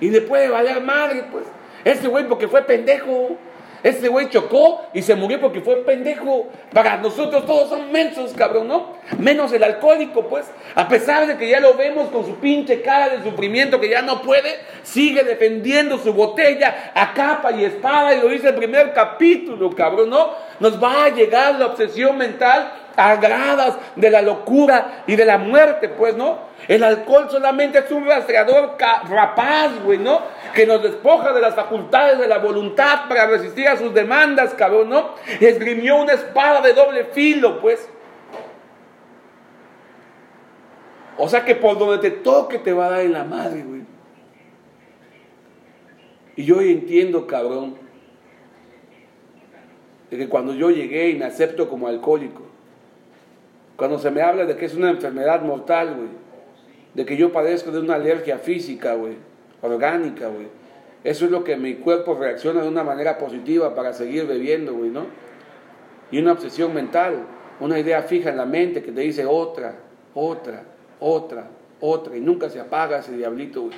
Y 0.00 0.10
le 0.10 0.20
puede 0.20 0.48
valer 0.48 0.82
madre, 0.82 1.24
pues. 1.30 1.44
Ese 1.84 2.08
güey 2.08 2.26
porque 2.26 2.48
fue 2.48 2.62
pendejo. 2.62 3.36
Ese 3.86 4.08
güey 4.08 4.28
chocó 4.28 4.84
y 4.92 5.00
se 5.00 5.14
murió 5.14 5.40
porque 5.40 5.60
fue 5.60 5.76
pendejo. 5.84 6.48
Para 6.72 6.96
nosotros 6.96 7.46
todos 7.46 7.68
son 7.68 7.92
mensos, 7.92 8.32
cabrón, 8.32 8.66
¿no? 8.66 8.96
Menos 9.16 9.52
el 9.52 9.62
alcohólico, 9.62 10.26
pues. 10.26 10.44
A 10.74 10.88
pesar 10.88 11.28
de 11.28 11.36
que 11.36 11.48
ya 11.48 11.60
lo 11.60 11.74
vemos 11.74 12.08
con 12.08 12.26
su 12.26 12.34
pinche 12.40 12.82
cara 12.82 13.10
de 13.10 13.22
sufrimiento 13.22 13.78
que 13.78 13.88
ya 13.88 14.02
no 14.02 14.22
puede, 14.22 14.58
sigue 14.82 15.22
defendiendo 15.22 15.98
su 15.98 16.12
botella 16.12 16.90
a 16.96 17.14
capa 17.14 17.52
y 17.52 17.64
espada. 17.64 18.12
Y 18.12 18.20
lo 18.20 18.26
dice 18.26 18.48
el 18.48 18.56
primer 18.56 18.92
capítulo, 18.92 19.70
cabrón, 19.70 20.10
¿no? 20.10 20.30
Nos 20.58 20.82
va 20.82 21.04
a 21.04 21.10
llegar 21.10 21.54
la 21.54 21.66
obsesión 21.66 22.18
mental 22.18 22.72
a 22.96 23.16
gradas 23.16 23.76
de 23.94 24.10
la 24.10 24.22
locura 24.22 25.04
y 25.06 25.16
de 25.16 25.24
la 25.24 25.38
muerte, 25.38 25.88
pues, 25.88 26.16
¿no? 26.16 26.38
El 26.66 26.82
alcohol 26.82 27.28
solamente 27.30 27.78
es 27.78 27.90
un 27.90 28.06
rastreador 28.06 28.76
rapaz, 29.08 29.72
güey, 29.84 29.98
¿no? 29.98 30.22
Que 30.54 30.66
nos 30.66 30.82
despoja 30.82 31.32
de 31.32 31.40
las 31.40 31.54
facultades 31.54 32.18
de 32.18 32.26
la 32.26 32.38
voluntad 32.38 33.08
para 33.08 33.26
resistir 33.26 33.68
a 33.68 33.76
sus 33.76 33.92
demandas, 33.92 34.54
cabrón, 34.54 34.88
¿no? 34.88 35.10
Esgrimió 35.40 35.96
una 35.96 36.14
espada 36.14 36.60
de 36.62 36.72
doble 36.72 37.04
filo, 37.04 37.60
pues. 37.60 37.88
O 41.18 41.28
sea 41.28 41.44
que 41.44 41.54
por 41.54 41.78
donde 41.78 41.98
te 41.98 42.16
toque 42.16 42.58
te 42.58 42.72
va 42.72 42.86
a 42.86 42.90
dar 42.90 43.00
en 43.00 43.12
la 43.12 43.24
madre, 43.24 43.62
güey. 43.62 43.82
Y 46.36 46.44
yo 46.44 46.60
entiendo, 46.60 47.26
cabrón, 47.26 47.76
de 50.10 50.18
que 50.18 50.28
cuando 50.28 50.52
yo 50.52 50.70
llegué 50.70 51.08
y 51.08 51.14
me 51.14 51.24
acepto 51.24 51.68
como 51.68 51.88
alcohólico, 51.88 52.45
cuando 53.76 53.98
se 53.98 54.10
me 54.10 54.22
habla 54.22 54.46
de 54.46 54.56
que 54.56 54.66
es 54.66 54.74
una 54.74 54.90
enfermedad 54.90 55.42
mortal, 55.42 55.94
güey, 55.94 56.08
de 56.94 57.04
que 57.04 57.16
yo 57.16 57.30
padezco 57.32 57.70
de 57.70 57.80
una 57.80 57.94
alergia 57.94 58.38
física, 58.38 58.94
güey, 58.94 59.16
orgánica, 59.60 60.28
güey. 60.28 60.48
Eso 61.04 61.26
es 61.26 61.30
lo 61.30 61.44
que 61.44 61.56
mi 61.56 61.74
cuerpo 61.74 62.14
reacciona 62.14 62.62
de 62.62 62.68
una 62.68 62.82
manera 62.82 63.18
positiva 63.18 63.74
para 63.74 63.92
seguir 63.92 64.26
bebiendo, 64.26 64.74
güey, 64.74 64.90
¿no? 64.90 65.06
Y 66.10 66.18
una 66.18 66.32
obsesión 66.32 66.74
mental, 66.74 67.18
una 67.60 67.78
idea 67.78 68.02
fija 68.02 68.30
en 68.30 68.38
la 68.38 68.46
mente 68.46 68.82
que 68.82 68.92
te 68.92 69.02
dice 69.02 69.26
otra, 69.26 69.76
otra, 70.14 70.62
otra, 70.98 71.48
otra, 71.80 72.16
y 72.16 72.20
nunca 72.20 72.48
se 72.48 72.60
apaga 72.60 72.98
ese 72.98 73.16
diablito, 73.16 73.62
güey. 73.62 73.76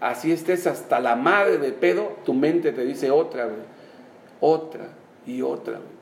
Así 0.00 0.32
estés 0.32 0.66
hasta 0.66 1.00
la 1.00 1.16
madre 1.16 1.58
de 1.58 1.72
pedo, 1.72 2.16
tu 2.24 2.34
mente 2.34 2.72
te 2.72 2.84
dice 2.84 3.10
otra, 3.10 3.44
güey. 3.44 3.78
Otra 4.40 4.88
y 5.26 5.42
otra, 5.42 5.74
güey. 5.74 5.97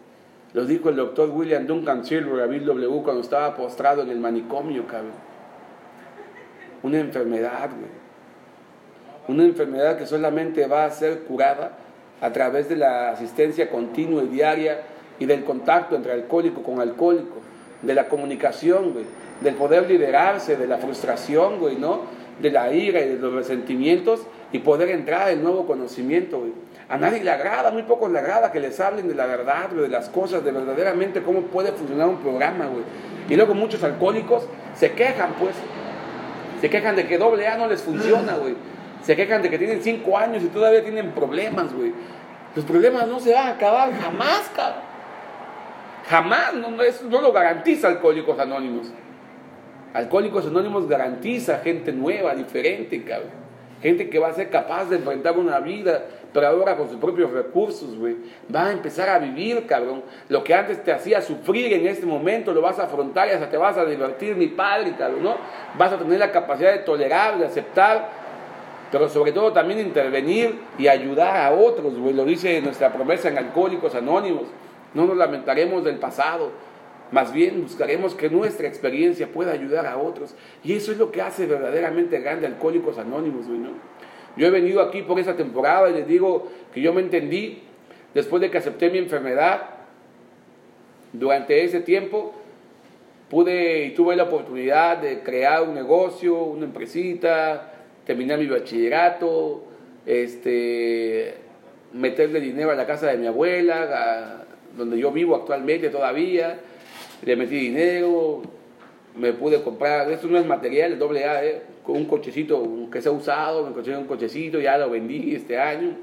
Lo 0.57 0.65
dijo 0.65 0.89
el 0.89 0.97
doctor 0.97 1.31
William 1.31 1.69
Duncan 1.69 2.05
Silver 2.05 2.43
a 2.43 2.47
Bill 2.47 2.65
W. 2.65 3.03
cuando 3.05 3.21
estaba 3.21 3.55
postrado 3.55 4.03
en 4.03 4.11
el 4.11 4.19
manicomio, 4.19 4.89
cabrón 4.89 5.13
una 6.83 7.01
enfermedad, 7.01 7.71
güey. 7.71 8.07
Una 9.29 9.45
enfermedad 9.45 9.99
que 9.99 10.07
solamente 10.07 10.67
va 10.67 10.85
a 10.85 10.91
ser 10.91 11.21
curada 11.21 11.73
a 12.21 12.33
través 12.33 12.69
de 12.69 12.77
la 12.77 13.11
asistencia 13.11 13.69
continua 13.69 14.23
y 14.23 14.29
diaria 14.29 14.81
y 15.19 15.27
del 15.27 15.45
contacto 15.45 15.97
entre 15.97 16.13
alcohólico 16.13 16.63
con 16.63 16.81
alcohólico, 16.81 17.41
de 17.83 17.95
la 17.95 18.09
comunicación, 18.09 18.93
güey, 18.93 19.05
del 19.41 19.55
poder 19.55 19.89
liderarse, 19.89 20.57
de 20.57 20.67
la 20.67 20.79
frustración, 20.79 21.59
güey, 21.59 21.77
¿no? 21.77 22.03
De 22.41 22.51
la 22.51 22.73
ira 22.73 23.01
y 23.01 23.09
de 23.09 23.19
los 23.19 23.35
resentimientos 23.35 24.23
y 24.53 24.61
poder 24.61 24.91
entrar 24.91 25.31
en 25.31 25.43
nuevo 25.43 25.67
conocimiento, 25.67 26.39
güey. 26.39 26.53
A 26.89 26.97
nadie 26.97 27.23
le 27.23 27.31
agrada, 27.31 27.71
muy 27.73 27.83
pocos 27.83 28.13
le 28.13 28.21
agrada 28.21 28.53
que 28.53 28.61
les 28.61 28.79
hablen 28.79 29.09
de 29.09 29.15
la 29.15 29.27
verdad, 29.27 29.71
de 29.71 29.89
las 29.89 30.09
cosas, 30.09 30.45
de 30.45 30.53
verdaderamente 30.53 31.21
cómo 31.23 31.43
puede 31.43 31.73
funcionar 31.73 32.09
un 32.09 32.19
programa, 32.19 32.67
güey. 32.67 32.85
Y 33.29 33.35
luego 33.35 33.55
muchos 33.55 33.83
alcohólicos 33.83 34.47
se 34.77 34.93
quejan, 34.93 35.33
pues, 35.41 35.57
se 36.61 36.71
quejan 36.71 36.95
de 36.95 37.07
que 37.07 37.19
doble 37.19 37.49
A 37.49 37.57
no 37.57 37.67
les 37.67 37.83
funciona, 37.83 38.37
güey. 38.37 38.55
Se 39.03 39.17
quejan 39.17 39.43
de 39.43 39.51
que 39.51 39.59
tienen 39.59 39.83
cinco 39.83 40.17
años 40.17 40.43
y 40.45 40.47
todavía 40.47 40.83
tienen 40.83 41.11
problemas, 41.11 41.73
güey. 41.73 41.93
Los 42.55 42.65
problemas 42.65 43.07
no 43.09 43.19
se 43.21 43.35
van 43.35 43.49
a 43.49 43.51
acabar 43.51 43.93
jamás, 43.93 44.51
cabrón. 44.55 44.83
Jamás, 46.09 46.55
no, 46.55 46.71
no, 46.71 46.83
no 47.11 47.21
lo 47.21 47.33
garantiza 47.33 47.89
Alcohólicos 47.89 48.39
Anónimos. 48.39 48.93
Alcohólicos 49.93 50.47
Anónimos 50.47 50.89
garantiza 50.89 51.59
gente 51.59 51.93
nueva, 51.93 52.35
diferente, 52.35 53.03
cabrón. 53.03 53.47
Gente 53.83 54.09
que 54.09 54.19
va 54.19 54.29
a 54.29 54.33
ser 54.33 54.51
capaz 54.51 54.87
de 54.87 54.97
enfrentar 54.97 55.37
una 55.37 55.61
vida, 55.61 56.05
pero 56.37 56.49
ahora 56.49 56.77
con 56.77 56.91
sus 56.91 56.99
propios 56.99 57.31
recursos, 57.31 57.97
güey. 57.97 58.15
Va 58.55 58.67
a 58.67 58.73
empezar 58.73 59.09
a 59.09 59.19
vivir, 59.19 59.65
cabrón. 59.65 60.03
Lo 60.29 60.45
que 60.45 60.53
antes 60.53 60.85
te 60.85 60.93
hacía 60.93 61.23
sufrir 61.23 61.73
en 61.73 61.87
este 61.87 62.05
momento, 62.05 62.53
lo 62.53 62.61
vas 62.61 62.79
a 62.79 62.83
afrontar 62.83 63.29
y 63.29 63.31
hasta 63.31 63.49
te 63.49 63.57
vas 63.57 63.79
a 63.79 63.87
divertir, 63.87 64.37
mi 64.37 64.49
padre, 64.49 64.93
cabrón, 64.99 65.23
¿no? 65.23 65.37
Vas 65.79 65.95
a 65.95 65.99
tener 65.99 66.19
la 66.19 66.31
capacidad 66.31 66.73
de 66.73 66.81
tolerar, 66.81 67.39
de 67.39 67.47
aceptar, 67.47 68.11
pero 68.93 69.09
sobre 69.09 69.33
todo 69.33 69.51
también 69.55 69.81
intervenir 69.81 70.59
y 70.77 70.89
ayudar 70.89 71.39
a 71.39 71.55
otros, 71.55 71.99
güey. 71.99 72.13
Lo 72.13 72.27
dice 72.27 72.61
nuestra 72.61 72.93
promesa 72.93 73.31
en 73.31 73.39
Alcohólicos 73.39 73.95
Anónimos. 73.95 74.45
No 74.93 75.07
nos 75.07 75.17
lamentaremos 75.17 75.85
del 75.85 75.97
pasado, 75.97 76.51
más 77.13 77.33
bien 77.33 77.63
buscaremos 77.63 78.15
que 78.15 78.29
nuestra 78.29 78.69
experiencia 78.69 79.27
pueda 79.33 79.53
ayudar 79.53 79.87
a 79.87 79.97
otros. 79.97 80.35
Y 80.63 80.75
eso 80.75 80.93
es 80.93 80.99
lo 80.99 81.11
que 81.11 81.23
hace 81.23 81.47
verdaderamente 81.47 82.21
grande 82.21 82.47
Alcohólicos 82.47 82.99
Anónimos, 82.99 83.47
¿no? 83.47 83.96
Yo 84.37 84.47
he 84.47 84.51
venido 84.51 84.83
aquí 84.83 85.03
por 85.03 85.19
esa 85.19 85.37
temporada 85.37 85.89
y 85.91 85.95
les 85.95 86.07
digo 86.07 86.49
que 86.73 86.81
yo 86.81 86.93
me 86.93 87.01
entendí 87.01 87.63
después 88.15 88.41
de 88.41 88.51
que 88.51 88.59
acepté 88.59 88.91
mi 88.91 88.99
enfermedad. 88.99 89.63
Durante 91.13 91.65
ese 91.65 91.81
tiempo 91.81 92.35
pude 93.31 93.87
y 93.87 93.91
tuve 93.91 94.17
la 94.17 94.25
oportunidad 94.25 94.99
de 94.99 95.21
crear 95.21 95.63
un 95.63 95.75
negocio, 95.75 96.43
una 96.43 96.67
empresita, 96.67 97.73
terminar 98.05 98.39
mi 98.39 98.47
bachillerato, 98.47 99.65
este, 100.05 101.35
meterle 101.93 102.41
dinero 102.41 102.71
a 102.71 102.75
la 102.75 102.87
casa 102.87 103.07
de 103.09 103.17
mi 103.17 103.27
abuela, 103.27 104.45
donde 104.77 104.99
yo 104.99 105.11
vivo 105.11 105.35
actualmente 105.35 105.89
todavía 105.89 106.61
le 107.25 107.37
metí 107.37 107.57
dinero 107.57 108.43
me 109.17 109.33
pude 109.33 109.63
comprar, 109.63 110.11
esto 110.11 110.29
no 110.29 110.39
es 110.39 110.47
material, 110.47 110.99
doble 110.99 111.25
A, 111.25 111.45
¿eh? 111.45 111.63
un 111.87 112.05
cochecito 112.07 112.89
que 112.91 113.01
se 113.01 113.09
ha 113.09 113.13
usado, 113.13 113.67
me 113.67 113.73
conseguí 113.73 113.97
un 113.97 114.07
cochecito, 114.07 114.61
ya 114.61 114.77
lo 114.77 114.91
vendí 114.91 115.35
este 115.35 115.59
año. 115.59 115.97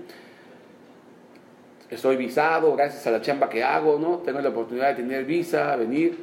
Estoy 1.89 2.15
visado 2.15 2.75
gracias 2.75 3.05
a 3.05 3.11
la 3.11 3.21
chamba 3.21 3.49
que 3.49 3.63
hago, 3.63 3.99
¿no? 3.99 4.17
Tengo 4.19 4.39
la 4.39 4.49
oportunidad 4.49 4.89
de 4.89 4.95
tener 4.95 5.25
visa, 5.25 5.75
venir. 5.75 6.17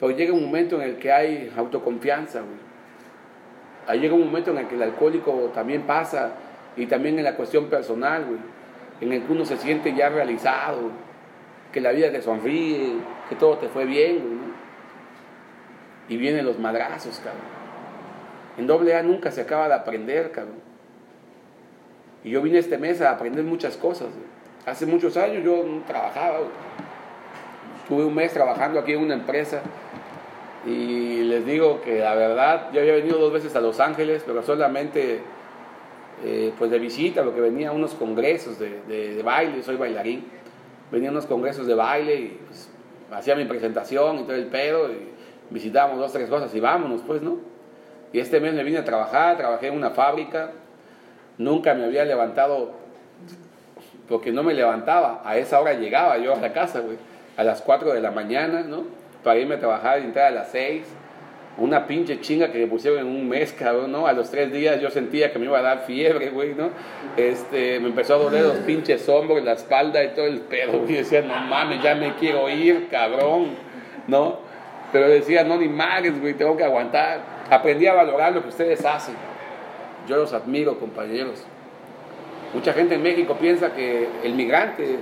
Pero 0.00 0.16
llega 0.16 0.32
un 0.32 0.44
momento 0.44 0.80
en 0.80 0.88
el 0.88 0.96
que 0.96 1.12
hay 1.12 1.52
autoconfianza, 1.56 2.40
güey. 2.40 2.72
Ahí 3.86 4.00
llega 4.00 4.14
un 4.14 4.24
momento 4.24 4.50
en 4.50 4.58
el 4.58 4.66
que 4.66 4.74
el 4.74 4.82
alcohólico 4.82 5.50
también 5.54 5.82
pasa 5.82 6.32
y 6.76 6.86
también 6.86 7.18
en 7.18 7.24
la 7.24 7.36
cuestión 7.36 7.66
personal, 7.66 8.24
güey. 8.24 8.40
En 9.00 9.12
el 9.12 9.22
que 9.22 9.32
uno 9.32 9.44
se 9.44 9.56
siente 9.56 9.94
ya 9.94 10.08
realizado, 10.08 10.90
que 11.72 11.80
la 11.80 11.92
vida 11.92 12.10
te 12.10 12.22
sonríe, 12.22 12.94
que 13.28 13.36
todo 13.36 13.58
te 13.58 13.68
fue 13.68 13.84
bien, 13.84 14.18
güey. 14.18 14.51
Y 16.08 16.16
vienen 16.16 16.44
los 16.44 16.58
madrazos, 16.58 17.18
cabrón. 17.18 17.62
En 18.58 18.66
doble 18.66 18.94
A 18.94 19.02
nunca 19.02 19.30
se 19.30 19.40
acaba 19.40 19.68
de 19.68 19.74
aprender, 19.74 20.30
cabrón. 20.30 20.56
Y 22.24 22.30
yo 22.30 22.42
vine 22.42 22.58
este 22.58 22.78
mes 22.78 23.00
a 23.00 23.10
aprender 23.10 23.44
muchas 23.44 23.76
cosas. 23.76 24.08
Hace 24.66 24.86
muchos 24.86 25.16
años 25.16 25.44
yo 25.44 25.64
trabajaba. 25.86 26.38
Tuve 27.88 28.04
un 28.04 28.14
mes 28.14 28.32
trabajando 28.32 28.78
aquí 28.80 28.92
en 28.92 29.00
una 29.00 29.14
empresa. 29.14 29.60
Y 30.66 31.24
les 31.24 31.44
digo 31.44 31.80
que 31.82 31.98
la 31.98 32.14
verdad, 32.14 32.70
yo 32.72 32.80
había 32.80 32.94
venido 32.94 33.18
dos 33.18 33.32
veces 33.32 33.56
a 33.56 33.60
Los 33.60 33.80
Ángeles, 33.80 34.22
pero 34.24 34.42
solamente 34.42 35.20
eh, 36.24 36.52
pues 36.56 36.70
de 36.70 36.78
visita, 36.78 37.22
lo 37.22 37.34
que 37.34 37.40
venía 37.40 37.70
a 37.70 37.72
unos 37.72 37.94
congresos 37.94 38.58
de, 38.58 38.80
de, 38.86 39.22
baile, 39.22 39.62
soy 39.62 39.76
bailarín. 39.76 40.24
Venía 40.92 41.08
a 41.08 41.12
unos 41.12 41.26
congresos 41.26 41.66
de 41.66 41.74
baile 41.74 42.14
y 42.14 42.38
pues, 42.46 42.70
hacía 43.10 43.34
mi 43.34 43.44
presentación 43.46 44.20
y 44.20 44.22
todo 44.22 44.36
el 44.36 44.46
pedo. 44.46 44.92
Y 44.92 45.11
visitábamos 45.52 45.98
dos, 45.98 46.12
tres 46.12 46.28
cosas 46.28 46.54
y 46.54 46.60
vámonos, 46.60 47.02
pues, 47.06 47.22
¿no? 47.22 47.38
Y 48.12 48.20
este 48.20 48.40
mes 48.40 48.54
me 48.54 48.62
vine 48.62 48.78
a 48.78 48.84
trabajar, 48.84 49.36
trabajé 49.36 49.68
en 49.68 49.76
una 49.76 49.90
fábrica, 49.90 50.50
nunca 51.38 51.74
me 51.74 51.84
había 51.84 52.04
levantado, 52.04 52.72
porque 54.08 54.32
no 54.32 54.42
me 54.42 54.54
levantaba, 54.54 55.22
a 55.24 55.36
esa 55.38 55.60
hora 55.60 55.74
llegaba 55.74 56.18
yo 56.18 56.34
a 56.34 56.40
la 56.40 56.52
casa, 56.52 56.80
güey, 56.80 56.98
a 57.36 57.44
las 57.44 57.62
4 57.62 57.92
de 57.92 58.00
la 58.00 58.10
mañana, 58.10 58.62
¿no? 58.62 58.84
Para 59.24 59.38
irme 59.38 59.54
a 59.54 59.58
trabajar 59.58 60.00
y 60.00 60.04
entrar 60.04 60.26
a 60.26 60.30
las 60.30 60.50
6. 60.50 60.84
Una 61.58 61.86
pinche 61.86 62.18
chinga 62.20 62.50
que 62.50 62.58
me 62.58 62.66
pusieron 62.66 63.00
en 63.00 63.06
un 63.06 63.28
mes, 63.28 63.52
cabrón, 63.52 63.92
¿no? 63.92 64.06
A 64.06 64.14
los 64.14 64.30
tres 64.30 64.50
días 64.50 64.80
yo 64.80 64.90
sentía 64.90 65.32
que 65.32 65.38
me 65.38 65.44
iba 65.44 65.58
a 65.58 65.62
dar 65.62 65.80
fiebre, 65.80 66.30
güey, 66.30 66.54
¿no? 66.54 66.70
Este, 67.16 67.78
me 67.78 67.88
empezó 67.88 68.14
a 68.14 68.18
doler 68.18 68.42
los 68.42 68.56
pinches 68.58 69.06
hombros, 69.08 69.42
la 69.44 69.52
espalda 69.52 70.02
y 70.02 70.08
todo 70.08 70.26
el 70.26 70.40
pedo, 70.40 70.78
güey. 70.80 70.94
Decía, 70.94 71.20
no 71.20 71.34
mames, 71.34 71.82
ya 71.82 71.94
me 71.94 72.14
quiero 72.14 72.48
ir, 72.48 72.88
cabrón, 72.90 73.50
¿no? 74.08 74.38
Pero 74.92 75.08
decía, 75.08 75.42
no, 75.42 75.56
ni 75.56 75.68
madres, 75.68 76.20
güey, 76.20 76.34
tengo 76.34 76.56
que 76.56 76.64
aguantar. 76.64 77.20
Aprendí 77.50 77.86
a 77.86 77.94
valorar 77.94 78.32
lo 78.32 78.42
que 78.42 78.48
ustedes 78.48 78.84
hacen. 78.84 79.14
Yo 80.06 80.16
los 80.16 80.32
admiro, 80.32 80.78
compañeros. 80.78 81.44
Mucha 82.52 82.74
gente 82.74 82.96
en 82.96 83.02
México 83.02 83.36
piensa 83.40 83.72
que 83.72 84.08
el 84.22 84.34
migrante, 84.34 84.98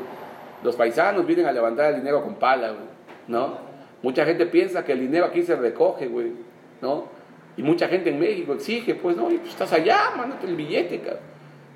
los 0.63 0.77
paisanos 0.77 1.27
vienen 1.27 1.47
a 1.47 1.53
levantar 1.53 1.93
el 1.93 1.97
dinero 1.97 2.23
con 2.23 2.37
pala, 2.37 2.69
güey, 2.69 2.85
¿no? 3.27 3.59
Mucha 4.03 4.25
gente 4.25 4.47
piensa 4.47 4.85
que 4.85 4.93
el 4.93 5.01
dinero 5.01 5.27
aquí 5.27 5.43
se 5.43 5.57
recoge, 5.57 6.07
güey, 6.07 6.33
¿no? 6.81 7.09
Y 7.57 7.63
mucha 7.63 7.89
gente 7.89 8.11
en 8.11 8.21
México 8.21 8.55
exige, 8.55 8.95
pues, 8.95 9.17
no, 9.17 9.25
pues 9.25 9.49
estás 9.49 9.73
allá, 9.73 10.13
mándate 10.17 10.47
el 10.47 10.55
billete, 10.55 11.01
cabrón. 11.01 11.31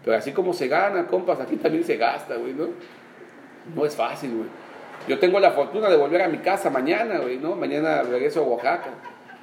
Pero 0.04 0.16
así 0.16 0.32
como 0.32 0.52
se 0.52 0.68
gana, 0.68 1.06
compas, 1.06 1.40
aquí 1.40 1.56
también 1.56 1.82
se 1.82 1.96
gasta, 1.96 2.36
güey, 2.36 2.52
¿no? 2.52 2.68
No 3.74 3.84
es 3.84 3.96
fácil, 3.96 4.36
güey. 4.36 4.48
Yo 5.06 5.18
tengo 5.18 5.38
la 5.38 5.50
fortuna 5.50 5.88
de 5.88 5.96
volver 5.96 6.22
a 6.22 6.28
mi 6.28 6.38
casa 6.38 6.70
mañana, 6.70 7.18
güey, 7.18 7.38
¿no? 7.38 7.54
Mañana 7.56 8.02
regreso 8.02 8.40
a 8.40 8.44
Oaxaca 8.44 8.90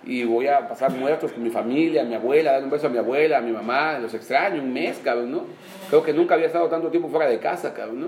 y 0.03 0.23
voy 0.23 0.47
a 0.47 0.67
pasar 0.67 0.91
muertos 0.91 1.31
con 1.31 1.43
mi 1.43 1.51
familia, 1.51 2.03
mi 2.03 2.15
abuela, 2.15 2.53
dar 2.53 2.63
un 2.63 2.71
beso 2.71 2.87
a 2.87 2.89
mi 2.89 2.97
abuela, 2.97 3.37
a 3.37 3.41
mi 3.41 3.51
mamá, 3.51 3.99
los 3.99 4.13
extraño, 4.13 4.61
un 4.61 4.73
mes, 4.73 4.99
cabrón, 5.03 5.31
¿no? 5.31 5.45
Creo 5.89 6.01
que 6.01 6.13
nunca 6.13 6.33
había 6.33 6.47
estado 6.47 6.67
tanto 6.67 6.89
tiempo 6.89 7.09
fuera 7.09 7.29
de 7.29 7.39
casa, 7.39 7.73
cabrón, 7.73 8.01
¿no? 8.01 8.07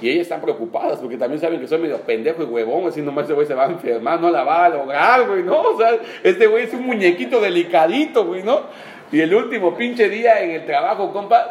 Y 0.00 0.10
ellas 0.10 0.22
están 0.22 0.40
preocupadas 0.40 0.98
porque 0.98 1.16
también 1.16 1.40
saben 1.40 1.58
que 1.58 1.66
soy 1.66 1.78
medio 1.78 1.98
pendejo 1.98 2.42
y 2.42 2.46
huevón, 2.46 2.86
así 2.86 3.00
nomás 3.00 3.24
ese 3.24 3.32
güey 3.32 3.46
se 3.46 3.54
va 3.54 3.64
a 3.64 3.70
enfermar, 3.70 4.20
no 4.20 4.30
la 4.30 4.44
va 4.44 4.66
a 4.66 4.68
lograr, 4.68 5.26
güey, 5.26 5.42
¿no? 5.42 5.60
O 5.60 5.78
sea, 5.78 5.98
este 6.22 6.46
güey 6.46 6.64
es 6.64 6.74
un 6.74 6.86
muñequito 6.86 7.40
delicadito, 7.40 8.26
güey, 8.26 8.42
¿no? 8.42 8.60
Y 9.10 9.20
el 9.20 9.34
último 9.34 9.74
pinche 9.74 10.08
día 10.08 10.40
en 10.42 10.50
el 10.50 10.66
trabajo, 10.66 11.12
compas, 11.12 11.46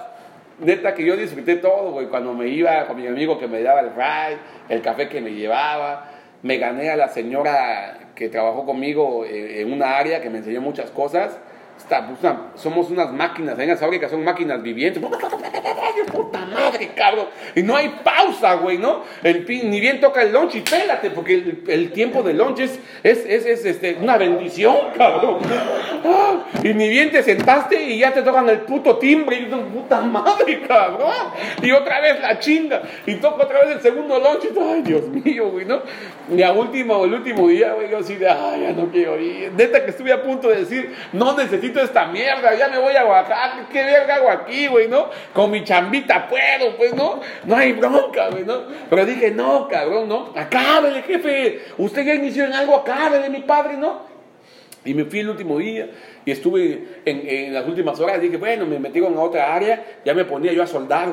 neta 0.60 0.94
que 0.94 1.06
yo 1.06 1.16
disfruté 1.16 1.58
todo, 1.58 1.92
güey, 1.92 2.08
cuando 2.08 2.34
me 2.34 2.48
iba 2.48 2.88
con 2.88 2.98
mi 2.98 3.08
amigo 3.08 3.40
que 3.40 3.48
me 3.48 3.62
daba 3.62 3.82
el 3.82 3.92
ride, 3.92 4.40
el 4.70 4.82
café 4.82 5.10
que 5.10 5.22
me 5.22 5.32
llevaba, 5.32 6.12
me 6.42 6.58
gané 6.58 6.90
a 6.90 6.96
la 6.96 7.10
señora 7.10 8.12
que 8.16 8.30
trabajó 8.30 8.66
conmigo 8.66 9.26
eh, 9.26 9.62
en 9.62 9.74
una 9.74 9.98
área 9.98 10.22
que 10.22 10.30
me 10.30 10.40
enseñó 10.40 10.62
muchas 10.62 10.92
cosas. 10.92 11.38
Está, 11.78 12.08
pues, 12.08 12.20
somos 12.56 12.90
unas 12.90 13.12
máquinas, 13.12 13.60
en 13.60 13.70
esa 13.70 13.82
fábrica 13.82 14.10
son 14.10 14.24
máquinas 14.24 14.62
vivientes. 14.62 15.04
Puta 16.12 16.46
madre, 16.46 16.92
cabrón. 16.96 17.28
Y 17.56 17.64
no 17.64 17.76
hay 17.76 17.90
pausa, 18.04 18.56
güey, 18.56 18.78
¿no? 18.78 19.04
El, 19.24 19.46
ni 19.48 19.80
bien 19.80 20.00
toca 20.00 20.22
el 20.22 20.32
lunch 20.32 20.56
y 20.56 20.62
pélate, 20.62 21.10
porque 21.10 21.62
el, 21.68 21.92
tiempo 21.92 22.24
de 22.24 22.34
lunch 22.34 22.60
es, 22.60 22.80
es, 23.04 23.26
es, 23.26 23.66
este, 23.66 23.98
una 24.02 24.18
bendición, 24.18 24.76
cabrón. 24.98 25.40
Ah, 26.06 26.46
y 26.64 26.74
ni 26.74 26.90
bien 26.90 27.12
te 27.12 27.24
sentaste 27.24 27.82
y 27.82 28.00
ya 28.00 28.14
te 28.14 28.22
tocan 28.22 28.48
el 28.50 28.60
puto 28.60 28.98
timbre. 28.98 29.38
Y 29.38 29.46
puta 29.46 30.02
madre, 30.02 30.62
cabrón. 30.68 31.12
Y 31.62 31.72
otra 31.72 32.02
vez 32.02 32.20
la 32.22 32.40
chinga. 32.40 32.82
Y 33.06 33.16
toca 33.16 33.44
otra 33.44 33.62
vez 33.62 33.76
el 33.76 33.82
segundo 33.82 34.18
lunch. 34.20 34.48
Ay, 34.60 34.82
Dios 34.82 35.08
mío, 35.08 35.50
güey, 35.52 35.66
¿no? 35.66 35.82
Y 36.36 36.42
al 36.42 36.58
último, 36.58 37.06
el 37.06 37.14
último 37.14 37.48
día, 37.48 37.74
güey, 37.74 37.90
yo 37.90 38.00
así 38.00 38.16
de, 38.16 38.30
ay, 38.30 38.62
ya 38.62 38.72
no 38.72 38.90
quiero 38.92 39.20
ir. 39.20 39.52
Neta 39.54 39.84
que 39.84 39.92
estuve 39.92 40.12
a 40.12 40.24
punto 40.24 40.50
de 40.50 40.58
decir, 40.58 40.94
no 41.14 41.36
necesito 41.36 41.65
esta 41.74 42.08
mierda, 42.08 42.56
ya 42.56 42.68
me 42.68 42.78
voy 42.78 42.96
a 42.96 43.06
Oaxaca, 43.06 43.68
¿qué 43.72 43.84
verga 43.84 44.16
hago 44.16 44.30
aquí, 44.30 44.68
güey, 44.68 44.88
no? 44.88 45.10
Con 45.34 45.52
mi 45.52 45.64
chambita 45.64 46.28
puedo, 46.28 46.76
pues, 46.78 46.94
¿no? 46.94 47.20
No 47.46 47.56
hay 47.56 47.74
bronca, 47.74 48.30
güey, 48.30 48.44
¿no? 48.44 48.64
Pero 48.90 49.06
dije, 49.06 49.32
no, 49.32 49.68
cabrón, 49.68 50.08
¿no? 50.08 50.34
Acábele, 50.36 51.02
jefe, 51.04 51.62
usted 51.78 52.06
ya 52.06 52.14
inició 52.14 52.46
en 52.46 52.54
algo, 52.54 52.76
acábele, 52.76 53.30
mi 53.30 53.42
padre, 53.42 53.78
¿no? 53.78 54.16
Y 54.86 54.94
me 54.94 55.04
fui 55.06 55.20
el 55.20 55.30
último 55.30 55.58
día 55.58 55.90
y 56.24 56.32
estuve 56.32 57.02
en, 57.06 57.52
las 57.54 57.68
últimas 57.68 58.00
horas. 58.00 58.22
Dije, 58.22 58.38
bueno, 58.38 58.68
me 58.68 58.78
metieron 58.78 59.18
a 59.18 59.22
otra 59.22 59.54
área. 59.54 59.84
Ya 60.06 60.14
me 60.14 60.26
ponía 60.26 60.54
yo 60.54 60.62
a 60.62 60.68
soldar. 60.68 61.10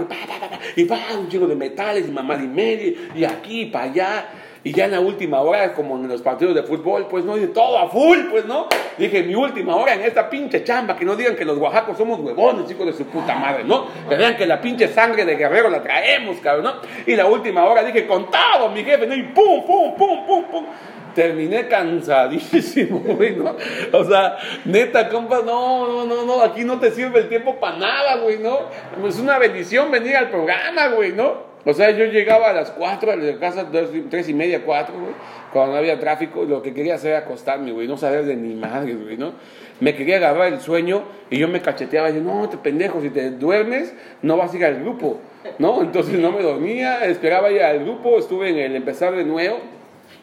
y 0.77 0.85
pa, 0.85 0.99
un 1.19 1.29
chico 1.29 1.47
de 1.47 1.57
metales 1.57 2.07
y 2.07 2.11
mamá 2.11 2.37
y 2.37 2.47
media. 2.47 2.93
Y 3.15 3.25
aquí, 3.25 3.67
para 3.67 3.85
allá. 3.87 4.27
Y 4.65 4.73
ya 4.73 4.85
en 4.85 4.93
la 4.93 5.01
última 5.01 5.41
hora, 5.41 5.75
como 5.75 5.97
en 5.97 6.09
los 6.09 6.23
partidos 6.23 6.55
de 6.55 6.63
fútbol, 6.63 7.09
pues 7.09 7.25
no, 7.25 7.35
dije 7.35 7.49
todo 7.49 7.79
a 7.79 7.89
full, 7.89 8.19
pues 8.31 8.45
no. 8.45 8.69
Dije, 8.97 9.25
mi 9.25 9.35
última 9.35 9.75
hora 9.75 9.95
en 9.95 10.03
esta 10.03 10.31
pinche 10.31 10.63
chamba, 10.63 10.97
que 10.97 11.05
no 11.05 11.17
digan 11.17 11.35
que 11.35 11.45
los 11.45 11.59
oaxacos 11.59 11.99
somos 11.99 12.21
huevones, 12.21 12.71
hijos 12.71 12.87
de 12.87 12.93
su 12.93 13.05
puta 13.07 13.35
madre, 13.35 13.65
¿no? 13.65 13.87
Que 14.09 14.15
vean 14.15 14.37
que 14.37 14.47
la 14.47 14.61
pinche 14.61 14.87
sangre 14.87 15.25
de 15.25 15.35
guerrero 15.35 15.69
la 15.69 15.83
traemos, 15.83 16.37
cabrón, 16.39 16.65
¿no? 16.65 16.75
Y 17.07 17.17
la 17.17 17.27
última 17.27 17.65
hora 17.65 17.83
dije, 17.83 18.07
contado, 18.07 18.69
mi 18.71 18.85
jefe, 18.85 19.05
¿no? 19.07 19.15
Y 19.17 19.25
pum, 19.25 19.67
pum, 19.67 19.97
pum, 19.97 20.27
pum, 20.27 20.45
pum. 20.45 20.65
Terminé 21.13 21.67
cansadísimo, 21.67 23.01
güey, 23.05 23.35
¿no? 23.35 23.57
O 23.93 24.05
sea, 24.05 24.37
neta, 24.65 25.09
compa, 25.09 25.43
no, 25.45 25.89
no, 25.89 26.05
no, 26.07 26.25
no, 26.25 26.41
aquí 26.41 26.65
no 26.65 26.79
te 26.79 26.93
sirve 26.93 27.19
el 27.19 27.29
tiempo 27.29 27.57
para 27.57 27.79
nada, 27.79 28.17
güey, 28.19 28.39
¿no? 28.39 28.61
Es 29.07 29.19
una 29.19 29.39
bendición 29.39 29.91
venir 29.91 30.17
al 30.17 30.31
programa, 30.31 30.87
güey, 30.89 31.13
¿no? 31.13 31.52
O 31.65 31.73
sea, 31.73 31.91
yo 31.93 32.07
llegaba 32.07 32.51
a 32.51 32.53
las 32.53 32.73
4 32.73 33.17
de 33.19 33.39
casa, 33.39 33.69
tres 34.11 34.29
y 34.29 34.35
media, 34.35 34.65
4, 34.65 34.95
güey, 34.95 35.15
cuando 35.53 35.73
no 35.73 35.79
había 35.79 35.99
tráfico, 36.01 36.45
lo 36.45 36.61
que 36.61 36.75
quería 36.75 36.97
hacer 36.97 37.11
era 37.11 37.21
acostarme, 37.21 37.71
güey, 37.71 37.87
no 37.87 37.97
saber 37.97 38.25
de 38.25 38.35
ni 38.35 38.55
madre, 38.55 38.95
güey, 38.95 39.17
¿no? 39.17 39.33
Me 39.79 39.95
quería 39.95 40.17
agarrar 40.17 40.53
el 40.53 40.61
sueño 40.61 41.05
y 41.31 41.39
yo 41.39 41.47
me 41.47 41.61
cacheteaba 41.61 42.11
y 42.11 42.17
yo, 42.17 42.21
no, 42.21 42.49
te 42.49 42.57
pendejo, 42.57 43.01
si 43.01 43.11
te 43.11 43.31
duermes, 43.31 43.95
no 44.23 44.37
vas 44.37 44.53
a 44.53 44.57
ir 44.57 44.65
al 44.65 44.81
grupo, 44.81 45.21
¿no? 45.59 45.83
Entonces 45.83 46.19
no 46.19 46.33
me 46.33 46.43
dormía, 46.43 47.05
esperaba 47.05 47.53
ir 47.53 47.63
al 47.63 47.85
grupo, 47.85 48.19
estuve 48.19 48.51
en 48.51 48.59
el 48.59 48.75
empezar 48.75 49.15
de 49.15 49.25
nuevo 49.25 49.59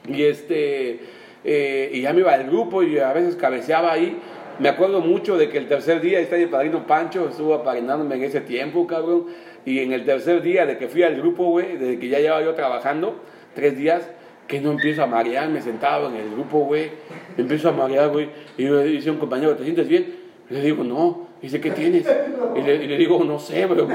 y 0.08 0.24
este, 0.24 1.00
eh, 1.46 1.90
y 1.94 2.02
ya 2.02 2.12
me 2.12 2.20
iba 2.20 2.34
al 2.34 2.48
grupo 2.48 2.84
y 2.84 3.00
a 3.00 3.14
veces 3.14 3.36
cabeceaba 3.38 3.94
ahí. 3.94 4.20
Me 4.60 4.68
acuerdo 4.68 5.00
mucho 5.00 5.38
de 5.38 5.48
que 5.48 5.58
el 5.58 5.70
tercer 5.70 6.02
día 6.02 6.20
está 6.20 6.36
el 6.36 6.50
padrino 6.50 6.86
Pancho, 6.86 7.30
estuvo 7.30 7.54
apadrinándome 7.54 8.16
en 8.16 8.24
ese 8.24 8.42
tiempo, 8.42 8.86
cabrón 8.88 9.28
y 9.66 9.80
en 9.80 9.92
el 9.94 10.06
tercer 10.06 10.42
día 10.42 10.66
de 10.66 10.78
que 10.78 10.88
fui 10.88 11.04
al 11.04 11.16
grupo, 11.16 11.46
güey, 11.46 11.78
desde 11.78 12.00
que 12.00 12.10
ya 12.10 12.20
llevaba 12.20 12.44
yo 12.44 12.54
trabajando, 12.54 13.22
tres 13.54 13.78
días, 13.78 14.10
que 14.48 14.60
no 14.60 14.72
empiezo 14.72 15.04
a 15.04 15.06
marearme 15.06 15.62
sentado 15.62 16.10
en 16.10 16.16
el 16.16 16.32
grupo, 16.32 16.60
güey. 16.62 16.90
Empiezo 17.38 17.70
a 17.70 17.72
marear, 17.72 18.10
güey. 18.10 18.30
Y 18.58 18.66
me 18.66 18.84
dice 18.84 19.12
un 19.12 19.18
compañero, 19.18 19.56
¿te 19.56 19.64
sientes 19.64 19.88
bien? 19.88 20.20
le 20.50 20.62
digo, 20.62 20.84
no. 20.84 21.28
dice, 21.42 21.62
¿qué 21.62 21.70
tienes? 21.70 22.08
Y 22.56 22.62
le, 22.62 22.76
y 22.76 22.88
le, 22.88 22.98
digo, 22.98 23.24
no 23.24 23.38
sé, 23.38 23.68
bro. 23.68 23.88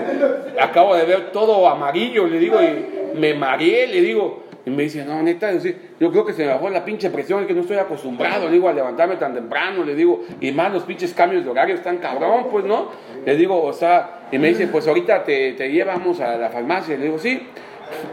Acabo 0.61 0.95
de 0.95 1.05
ver 1.05 1.33
todo 1.33 1.69
amarillo, 1.69 2.29
le 2.29 2.39
digo, 2.39 2.59
y 2.63 3.19
me 3.19 3.35
mareé, 3.35 3.89
le 3.89 4.01
digo, 4.01 4.44
y 4.67 4.71
me 4.71 4.85
dice, 4.85 5.05
no, 5.05 5.23
neta, 5.23 5.53
yo 6.01 6.11
creo 6.11 6.25
que 6.25 6.33
se 6.33 6.45
me 6.45 6.53
bajó 6.53 6.71
la 6.71 6.85
pinche 6.85 7.11
presión, 7.11 7.43
es 7.43 7.47
que 7.47 7.53
no 7.53 7.61
estoy 7.61 7.77
acostumbrado, 7.77 8.47
le 8.47 8.53
digo, 8.53 8.69
a 8.69 8.73
levantarme 8.73 9.17
tan 9.17 9.35
temprano, 9.35 9.85
le 9.85 9.95
digo, 9.95 10.25
y 10.41 10.53
más 10.53 10.73
los 10.73 10.85
pinches 10.85 11.13
cambios 11.13 11.45
de 11.45 11.51
horario 11.51 11.75
están 11.75 11.99
cabrón, 11.99 12.47
pues, 12.51 12.65
¿no? 12.65 12.89
Le 13.27 13.37
digo, 13.37 13.63
o 13.63 13.73
sea, 13.75 14.29
y 14.33 14.39
me 14.39 14.49
dice, 14.49 14.67
pues 14.69 14.89
ahorita 14.89 15.23
te, 15.25 15.53
te 15.53 15.71
llevamos 15.71 16.21
a 16.21 16.37
la 16.37 16.49
farmacia, 16.49 16.97
le 16.97 17.05
digo, 17.05 17.19
sí, 17.19 17.47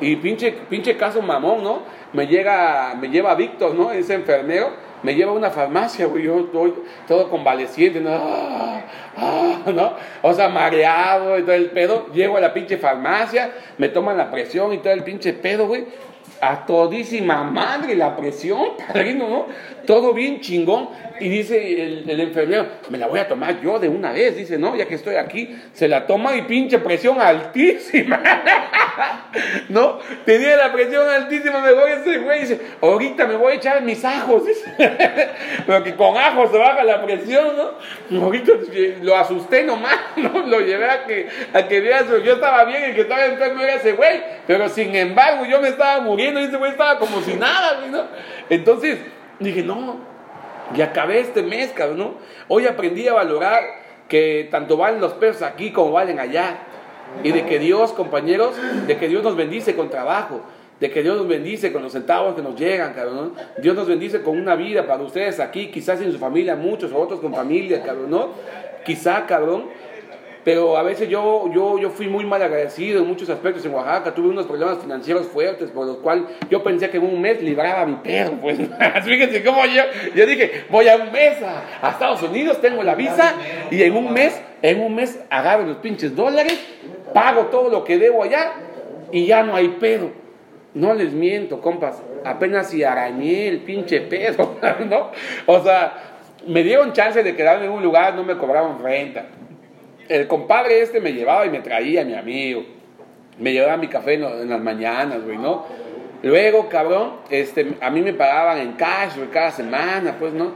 y 0.01 0.15
pinche, 0.17 0.51
pinche 0.69 0.97
caso 0.97 1.21
mamón, 1.21 1.63
¿no? 1.63 1.83
Me 2.13 2.27
llega, 2.27 2.95
me 2.99 3.07
lleva 3.07 3.33
Víctor, 3.35 3.73
¿no? 3.73 3.91
Ese 3.91 4.13
enfermero, 4.13 4.71
me 5.03 5.15
lleva 5.15 5.31
a 5.31 5.35
una 5.35 5.49
farmacia, 5.49 6.05
güey, 6.05 6.23
yo 6.23 6.39
estoy 6.41 6.73
todo 7.07 7.29
convaleciente, 7.29 8.01
¿no? 8.01 8.09
Ah, 8.13 8.81
ah, 9.17 9.71
¿no? 9.73 9.93
O 10.21 10.33
sea, 10.33 10.49
mareado 10.49 11.39
y 11.39 11.43
todo 11.43 11.53
el 11.53 11.69
pedo. 11.71 12.07
Llego 12.13 12.37
a 12.37 12.41
la 12.41 12.53
pinche 12.53 12.77
farmacia, 12.77 13.51
me 13.77 13.89
toman 13.89 14.17
la 14.17 14.29
presión 14.29 14.73
y 14.73 14.79
todo 14.79 14.93
el 14.93 15.03
pinche 15.03 15.33
pedo, 15.33 15.67
güey. 15.67 15.85
A 16.41 16.65
todísima 16.65 17.43
madre 17.43 17.95
la 17.95 18.15
presión, 18.17 18.77
padrino, 18.87 19.29
¿no? 19.29 19.45
Todo 19.85 20.13
bien 20.13 20.41
chingón. 20.41 20.89
Y 21.19 21.29
dice 21.29 21.83
el, 21.83 22.19
enfermero, 22.19 22.65
me 22.89 22.97
la 22.97 23.05
voy 23.05 23.19
a 23.19 23.27
tomar 23.27 23.61
yo 23.61 23.77
de 23.77 23.87
una 23.87 24.11
vez. 24.11 24.35
Dice, 24.35 24.57
no, 24.57 24.75
ya 24.75 24.87
que 24.87 24.95
estoy 24.95 25.15
aquí, 25.15 25.55
se 25.71 25.87
la 25.87 26.07
toma 26.07 26.35
y 26.35 26.41
pinche 26.43 26.79
presión 26.79 27.21
altísima. 27.21 28.19
¿No? 29.69 29.99
Tenía 30.25 30.57
la 30.57 30.73
presión 30.73 31.07
altísima, 31.07 31.59
me 31.59 31.73
voy 31.73 31.91
ese 31.91 32.17
güey. 32.17 32.41
Dice, 32.41 32.59
ahorita 32.81 33.27
me 33.27 33.35
voy 33.35 33.53
a 33.53 33.55
echar 33.57 33.81
mis 33.83 34.03
ajos. 34.03 34.45
Dice, 34.47 34.73
pero 35.67 35.83
que 35.83 35.95
con 35.95 36.17
ajos 36.17 36.49
se 36.51 36.57
baja 36.57 36.83
la 36.83 37.03
presión, 37.05 37.55
¿no? 37.55 38.23
Ahorita 38.23 38.53
lo 39.03 39.15
asusté 39.15 39.63
nomás, 39.63 39.99
¿no? 40.15 40.47
Lo 40.47 40.59
llevé 40.61 40.89
a 40.89 41.05
que, 41.05 41.27
a 41.53 41.67
que. 41.67 41.81
Yo 42.25 42.33
estaba 42.33 42.63
bien, 42.65 42.83
el 42.83 42.95
que 42.95 43.01
estaba 43.01 43.25
enfermo 43.25 43.61
era 43.61 43.75
ese 43.75 43.93
güey. 43.93 44.21
Pero 44.47 44.69
sin 44.69 44.95
embargo, 44.95 45.45
yo 45.45 45.61
me 45.61 45.67
estaba 45.67 46.01
muriendo 46.01 46.30
y 46.39 46.43
ese 46.43 46.57
güey 46.57 46.71
estaba 46.71 46.97
como 46.97 47.21
si 47.21 47.33
nada, 47.35 47.85
¿no? 47.89 48.03
Entonces, 48.49 48.99
dije, 49.39 49.63
no, 49.63 49.97
y 50.75 50.81
acabé 50.81 51.19
este 51.19 51.43
mes, 51.43 51.71
cabrón, 51.71 51.97
¿no? 51.97 52.13
Hoy 52.47 52.67
aprendí 52.67 53.07
a 53.07 53.13
valorar 53.13 53.61
que 54.07 54.47
tanto 54.51 54.77
valen 54.77 55.01
los 55.01 55.13
pesos 55.13 55.41
aquí 55.41 55.71
como 55.71 55.91
valen 55.91 56.19
allá. 56.19 56.57
Y 57.23 57.31
de 57.31 57.45
que 57.45 57.59
Dios, 57.59 57.91
compañeros, 57.91 58.55
de 58.87 58.97
que 58.97 59.07
Dios 59.09 59.23
nos 59.23 59.35
bendice 59.35 59.75
con 59.75 59.89
trabajo, 59.89 60.41
de 60.79 60.89
que 60.89 61.03
Dios 61.03 61.17
nos 61.17 61.27
bendice 61.27 61.73
con 61.73 61.83
los 61.83 61.91
centavos 61.91 62.35
que 62.35 62.41
nos 62.41 62.57
llegan, 62.57 62.93
cabrón. 62.93 63.33
¿no? 63.35 63.61
Dios 63.61 63.75
nos 63.75 63.87
bendice 63.87 64.21
con 64.21 64.39
una 64.39 64.55
vida 64.55 64.87
para 64.87 65.03
ustedes 65.03 65.39
aquí, 65.39 65.67
quizás 65.67 66.01
en 66.01 66.11
su 66.11 66.19
familia, 66.19 66.55
muchos, 66.55 66.91
otros 66.93 67.19
con 67.19 67.33
familia, 67.33 67.83
cabrón, 67.83 68.09
¿no? 68.09 68.29
Quizá, 68.85 69.25
cabrón, 69.25 69.65
pero 70.43 70.77
a 70.77 70.83
veces 70.83 71.07
yo, 71.07 71.51
yo, 71.53 71.77
yo 71.77 71.89
fui 71.89 72.07
muy 72.07 72.25
mal 72.25 72.41
agradecido 72.41 73.01
en 73.01 73.07
muchos 73.07 73.29
aspectos 73.29 73.63
en 73.65 73.73
Oaxaca, 73.73 74.13
tuve 74.13 74.29
unos 74.29 74.47
problemas 74.47 74.79
financieros 74.79 75.27
fuertes 75.27 75.69
por 75.69 75.85
los 75.85 75.97
cuales 75.97 76.25
yo 76.49 76.63
pensé 76.63 76.89
que 76.89 76.97
en 76.97 77.03
un 77.03 77.21
mes 77.21 77.41
libraba 77.41 77.85
mi 77.85 77.95
perro, 77.97 78.33
pues 78.41 78.57
fíjense 79.03 79.43
cómo 79.43 79.65
yo, 79.65 79.83
yo 80.15 80.25
dije, 80.25 80.65
voy 80.69 80.87
a 80.87 80.95
un 80.95 81.11
mes 81.11 81.37
a, 81.43 81.91
Estados 81.91 82.23
Unidos, 82.23 82.59
tengo 82.59 82.81
la 82.81 82.95
visa 82.95 83.35
y 83.69 83.83
en 83.83 83.95
un 83.95 84.11
mes, 84.11 84.41
en 84.61 84.81
un 84.81 84.95
mes 84.95 85.19
agarro 85.29 85.65
los 85.65 85.77
pinches 85.77 86.15
dólares, 86.15 86.59
pago 87.13 87.47
todo 87.47 87.69
lo 87.69 87.83
que 87.83 87.99
debo 87.99 88.23
allá 88.23 88.53
y 89.11 89.25
ya 89.25 89.43
no 89.43 89.55
hay 89.55 89.67
pedo. 89.67 90.09
No 90.73 90.93
les 90.93 91.11
miento, 91.11 91.59
compas, 91.59 92.01
apenas 92.23 92.69
si 92.69 92.81
arañé 92.83 93.49
el 93.49 93.59
pinche 93.59 93.99
pedo, 93.99 94.57
¿no? 94.89 95.11
O 95.45 95.61
sea, 95.61 96.17
me 96.47 96.63
dieron 96.63 96.93
chance 96.93 97.21
de 97.21 97.35
quedarme 97.35 97.65
en 97.65 97.71
un 97.71 97.83
lugar, 97.83 98.15
no 98.15 98.23
me 98.23 98.37
cobraban 98.37 98.81
renta 98.81 99.25
el 100.11 100.27
compadre 100.27 100.81
este 100.81 100.99
me 100.99 101.13
llevaba 101.13 101.45
y 101.45 101.49
me 101.49 101.61
traía 101.61 102.01
a 102.01 102.05
mi 102.05 102.13
amigo. 102.13 102.65
Me 103.39 103.53
llevaba 103.53 103.77
mi 103.77 103.87
café 103.87 104.15
en, 104.15 104.49
las 104.49 104.61
mañanas, 104.61 105.23
güey, 105.23 105.37
¿no? 105.37 105.65
Luego, 106.21 106.69
cabrón, 106.69 107.13
este, 107.29 107.75
a 107.81 107.89
mí 107.89 108.01
me 108.01 108.13
pagaban 108.13 108.59
en 108.59 108.73
cash, 108.73 109.15
güey, 109.15 109.29
cada 109.29 109.51
semana, 109.51 110.17
pues, 110.19 110.33
¿no? 110.33 110.51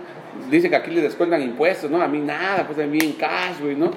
Dice 0.50 0.70
que 0.70 0.76
aquí 0.76 0.92
les 0.92 1.04
descuentan 1.04 1.42
impuestos, 1.42 1.90
¿no? 1.90 2.02
A 2.02 2.08
mí 2.08 2.20
nada, 2.20 2.68
pues 2.68 2.78
a 2.80 2.86
mí 2.86 3.00
en 3.02 3.14
cash, 3.14 3.62
güey, 3.62 3.76
¿no? 3.76 3.92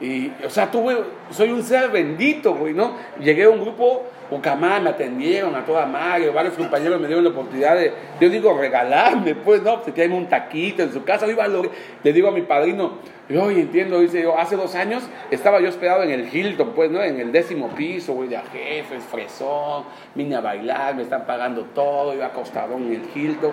Y, 0.00 0.32
o 0.44 0.50
sea, 0.50 0.70
tuve, 0.70 0.96
soy 1.30 1.50
un 1.50 1.62
ser 1.62 1.90
bendito, 1.90 2.54
güey, 2.54 2.74
¿no? 2.74 2.96
Llegué 3.20 3.44
a 3.44 3.50
un 3.50 3.60
grupo, 3.60 4.02
Ucamá, 4.30 4.80
me 4.80 4.90
atendieron 4.90 5.54
a 5.54 5.64
toda 5.64 5.86
madre, 5.86 6.30
varios 6.30 6.54
compañeros 6.54 7.00
me 7.00 7.06
dieron 7.06 7.22
la 7.22 7.30
oportunidad 7.30 7.76
de, 7.76 7.92
yo 8.20 8.28
digo, 8.28 8.58
regalarme, 8.58 9.34
pues, 9.34 9.62
¿no? 9.62 9.82
Se 9.84 9.92
tienen 9.92 10.16
un 10.16 10.26
taquito 10.26 10.82
en 10.82 10.92
su 10.92 11.04
casa, 11.04 11.26
iba, 11.28 11.46
le 11.46 12.12
digo 12.12 12.28
a 12.28 12.30
mi 12.32 12.42
padrino, 12.42 12.94
yo 13.28 13.50
entiendo, 13.50 14.00
dice 14.00 14.22
yo, 14.22 14.36
hace 14.36 14.56
dos 14.56 14.74
años 14.74 15.02
estaba 15.30 15.60
yo 15.60 15.68
hospedado 15.68 16.02
en 16.02 16.10
el 16.10 16.34
Hilton, 16.34 16.72
pues, 16.74 16.90
¿no? 16.90 17.00
En 17.00 17.20
el 17.20 17.30
décimo 17.32 17.68
piso, 17.68 18.14
güey, 18.14 18.28
de 18.28 18.38
jefes, 18.52 19.04
fresón, 19.04 19.84
vine 20.14 20.36
a 20.36 20.40
bailar, 20.40 20.96
me 20.96 21.02
están 21.02 21.24
pagando 21.24 21.62
todo, 21.74 22.14
iba 22.14 22.26
acostado 22.26 22.76
en 22.76 22.92
el 22.92 23.02
Hilton. 23.14 23.52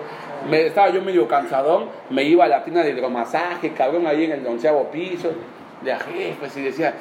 Me, 0.50 0.66
estaba 0.66 0.90
yo 0.90 1.02
medio 1.02 1.28
cansadón, 1.28 1.86
me 2.10 2.24
iba 2.24 2.44
a 2.44 2.48
la 2.48 2.64
tina 2.64 2.82
de 2.82 2.90
hidromasaje, 2.90 3.72
cabrón, 3.72 4.06
ahí 4.06 4.24
en 4.24 4.32
el 4.32 4.46
onceavo 4.46 4.90
piso, 4.90 5.32
de 5.84 5.94
jefes, 5.94 6.56
y 6.56 6.62
decía, 6.62 6.94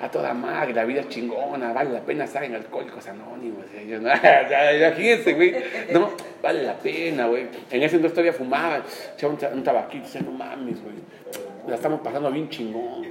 a 0.00 0.10
toda 0.10 0.34
madre, 0.34 0.72
la 0.72 0.84
vida 0.84 1.00
es 1.00 1.08
chingona, 1.08 1.72
vale 1.72 1.90
la 1.90 2.00
pena 2.00 2.24
estar 2.24 2.42
en 2.44 2.54
Alcohólicos 2.54 3.06
Anónimos. 3.08 3.64
Yo, 3.88 4.00
¿no? 4.00 4.08
Imagínense, 4.76 5.32
güey, 5.34 5.54
no, 5.92 6.10
vale 6.42 6.62
la 6.62 6.74
pena, 6.74 7.26
güey. 7.26 7.46
En 7.70 7.82
ese 7.82 7.96
entonces 7.96 8.12
todavía 8.12 8.32
fumaba, 8.32 8.82
echaba 9.14 9.32
un, 9.32 9.62
tabaquito, 9.62 10.04
decía, 10.04 10.22
no 10.22 10.32
mames, 10.32 10.82
güey 10.82 10.94
la 11.68 11.76
estamos 11.76 12.00
pasando 12.00 12.30
bien 12.30 12.48
chingón. 12.48 13.04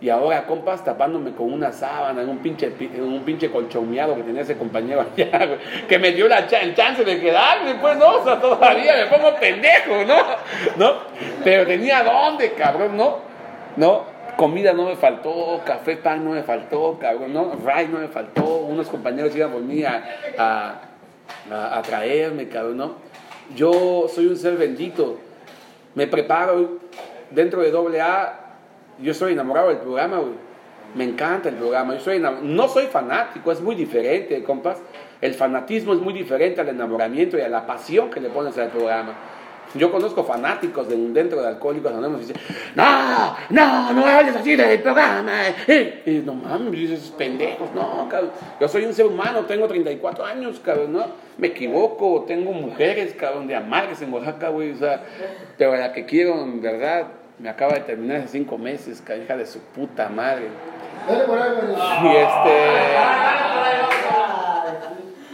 Y 0.00 0.08
ahora, 0.08 0.46
compas, 0.46 0.82
tapándome 0.82 1.32
con 1.32 1.52
una 1.52 1.72
sábana, 1.72 2.22
en 2.22 2.30
un 2.30 2.38
pinche, 2.38 2.72
en 2.80 3.02
un 3.02 3.22
pinche 3.22 3.50
que 3.50 4.22
tenía 4.22 4.40
ese 4.40 4.56
compañero 4.56 5.02
allá, 5.02 5.58
que 5.88 5.98
me 5.98 6.12
dio 6.12 6.26
la 6.26 6.38
el 6.38 6.74
chance 6.74 7.04
de 7.04 7.20
quedarme, 7.20 7.74
pues 7.74 7.98
no, 7.98 8.08
o 8.08 8.38
todavía 8.38 8.94
me 8.96 9.06
pongo 9.06 9.36
pendejo, 9.38 10.02
¿no? 10.06 10.16
¿No? 10.78 10.94
Pero 11.44 11.66
tenía 11.66 12.02
dónde, 12.02 12.52
cabrón, 12.52 12.96
¿no? 12.96 13.18
¿No? 13.76 14.04
Comida 14.36 14.72
no 14.72 14.86
me 14.86 14.96
faltó, 14.96 15.60
café, 15.64 15.96
pan 15.96 16.24
no 16.24 16.30
me 16.30 16.42
faltó, 16.42 16.98
cabrón, 16.98 17.32
¿no? 17.32 17.52
Ray 17.64 17.88
no 17.88 17.98
me 17.98 18.08
faltó, 18.08 18.44
unos 18.58 18.88
compañeros 18.88 19.34
iban 19.36 19.50
por 19.50 19.62
mí 19.62 19.84
a, 19.84 20.04
a, 20.38 20.80
a 21.50 21.82
traerme, 21.82 22.48
cabrón, 22.48 22.76
¿no? 22.76 22.94
Yo 23.54 24.06
soy 24.08 24.26
un 24.26 24.36
ser 24.36 24.56
bendito, 24.56 25.18
me 25.94 26.06
preparo 26.06 26.78
dentro 27.30 27.62
de 27.62 28.00
AA, 28.00 28.40
yo 29.02 29.14
soy 29.14 29.32
enamorado 29.32 29.68
del 29.68 29.78
programa. 29.78 30.20
Me 30.94 31.04
encanta 31.04 31.48
el 31.48 31.54
programa. 31.54 31.94
Yo 31.94 32.00
soy 32.00 32.22
no 32.42 32.68
soy 32.68 32.86
fanático, 32.86 33.52
es 33.52 33.60
muy 33.60 33.74
diferente, 33.74 34.42
compas. 34.42 34.78
El 35.20 35.34
fanatismo 35.34 35.92
es 35.92 36.00
muy 36.00 36.12
diferente 36.12 36.60
al 36.60 36.68
enamoramiento 36.68 37.38
y 37.38 37.42
a 37.42 37.48
la 37.48 37.66
pasión 37.66 38.10
que 38.10 38.20
le 38.20 38.28
pones 38.28 38.56
al 38.58 38.70
programa. 38.70 39.14
Yo 39.74 39.92
conozco 39.92 40.24
fanáticos 40.24 40.88
de, 40.88 40.96
dentro 40.96 41.40
de 41.40 41.48
Alcohólicos 41.48 41.92
Anónimos 41.92 42.22
y 42.22 42.26
dicen, 42.26 42.42
no, 42.74 43.36
no, 43.50 43.92
no 43.92 44.04
hables 44.04 44.34
así 44.36 44.56
del 44.56 44.80
programa. 44.80 45.42
Y, 46.06 46.22
no 46.24 46.34
mames, 46.34 46.72
dices, 46.72 47.12
pendejos, 47.16 47.72
no, 47.74 48.08
cabrón. 48.08 48.32
Yo 48.60 48.68
soy 48.68 48.84
un 48.84 48.92
ser 48.92 49.06
humano, 49.06 49.44
tengo 49.46 49.68
34 49.68 50.24
años, 50.24 50.60
cabrón, 50.60 50.92
¿no? 50.92 51.06
Me 51.38 51.48
equivoco, 51.48 52.24
tengo 52.26 52.52
mujeres, 52.52 53.14
cabrón, 53.14 53.46
de 53.46 53.54
amargas 53.54 54.02
en 54.02 54.12
Oaxaca, 54.12 54.48
güey, 54.48 54.72
o 54.72 54.76
sea, 54.76 55.04
pero 55.56 55.76
la 55.76 55.92
que 55.92 56.04
quiero, 56.04 56.42
en 56.42 56.60
verdad, 56.60 57.06
me 57.38 57.48
acaba 57.48 57.74
de 57.74 57.80
terminar 57.80 58.18
hace 58.18 58.28
cinco 58.28 58.58
meses, 58.58 59.02
hija 59.24 59.36
de 59.36 59.46
su 59.46 59.60
puta 59.60 60.08
madre. 60.08 60.48
Y 61.08 62.16
este. 62.16 62.60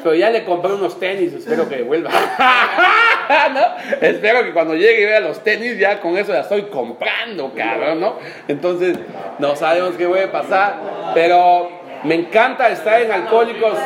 Pero 0.06 0.14
ya 0.14 0.30
le 0.30 0.44
compré 0.44 0.72
unos 0.72 1.00
tenis, 1.00 1.32
espero 1.32 1.68
que 1.68 1.82
vuelva. 1.82 2.10
Espero 4.00 4.44
que 4.44 4.52
cuando 4.52 4.76
llegue 4.76 5.02
y 5.02 5.04
vea 5.04 5.18
los 5.18 5.42
tenis, 5.42 5.80
ya 5.80 6.00
con 6.00 6.16
eso 6.16 6.32
ya 6.32 6.42
estoy 6.42 6.62
comprando, 6.66 7.52
cabrón, 7.56 7.98
¿no? 7.98 8.14
Entonces, 8.46 8.96
no 9.40 9.56
sabemos 9.56 9.96
qué 9.96 10.06
puede 10.06 10.28
pasar, 10.28 10.76
pero 11.12 11.68
me 12.04 12.14
encanta 12.14 12.68
estar 12.68 13.02
en 13.02 13.10
Alcohólicos, 13.10 13.76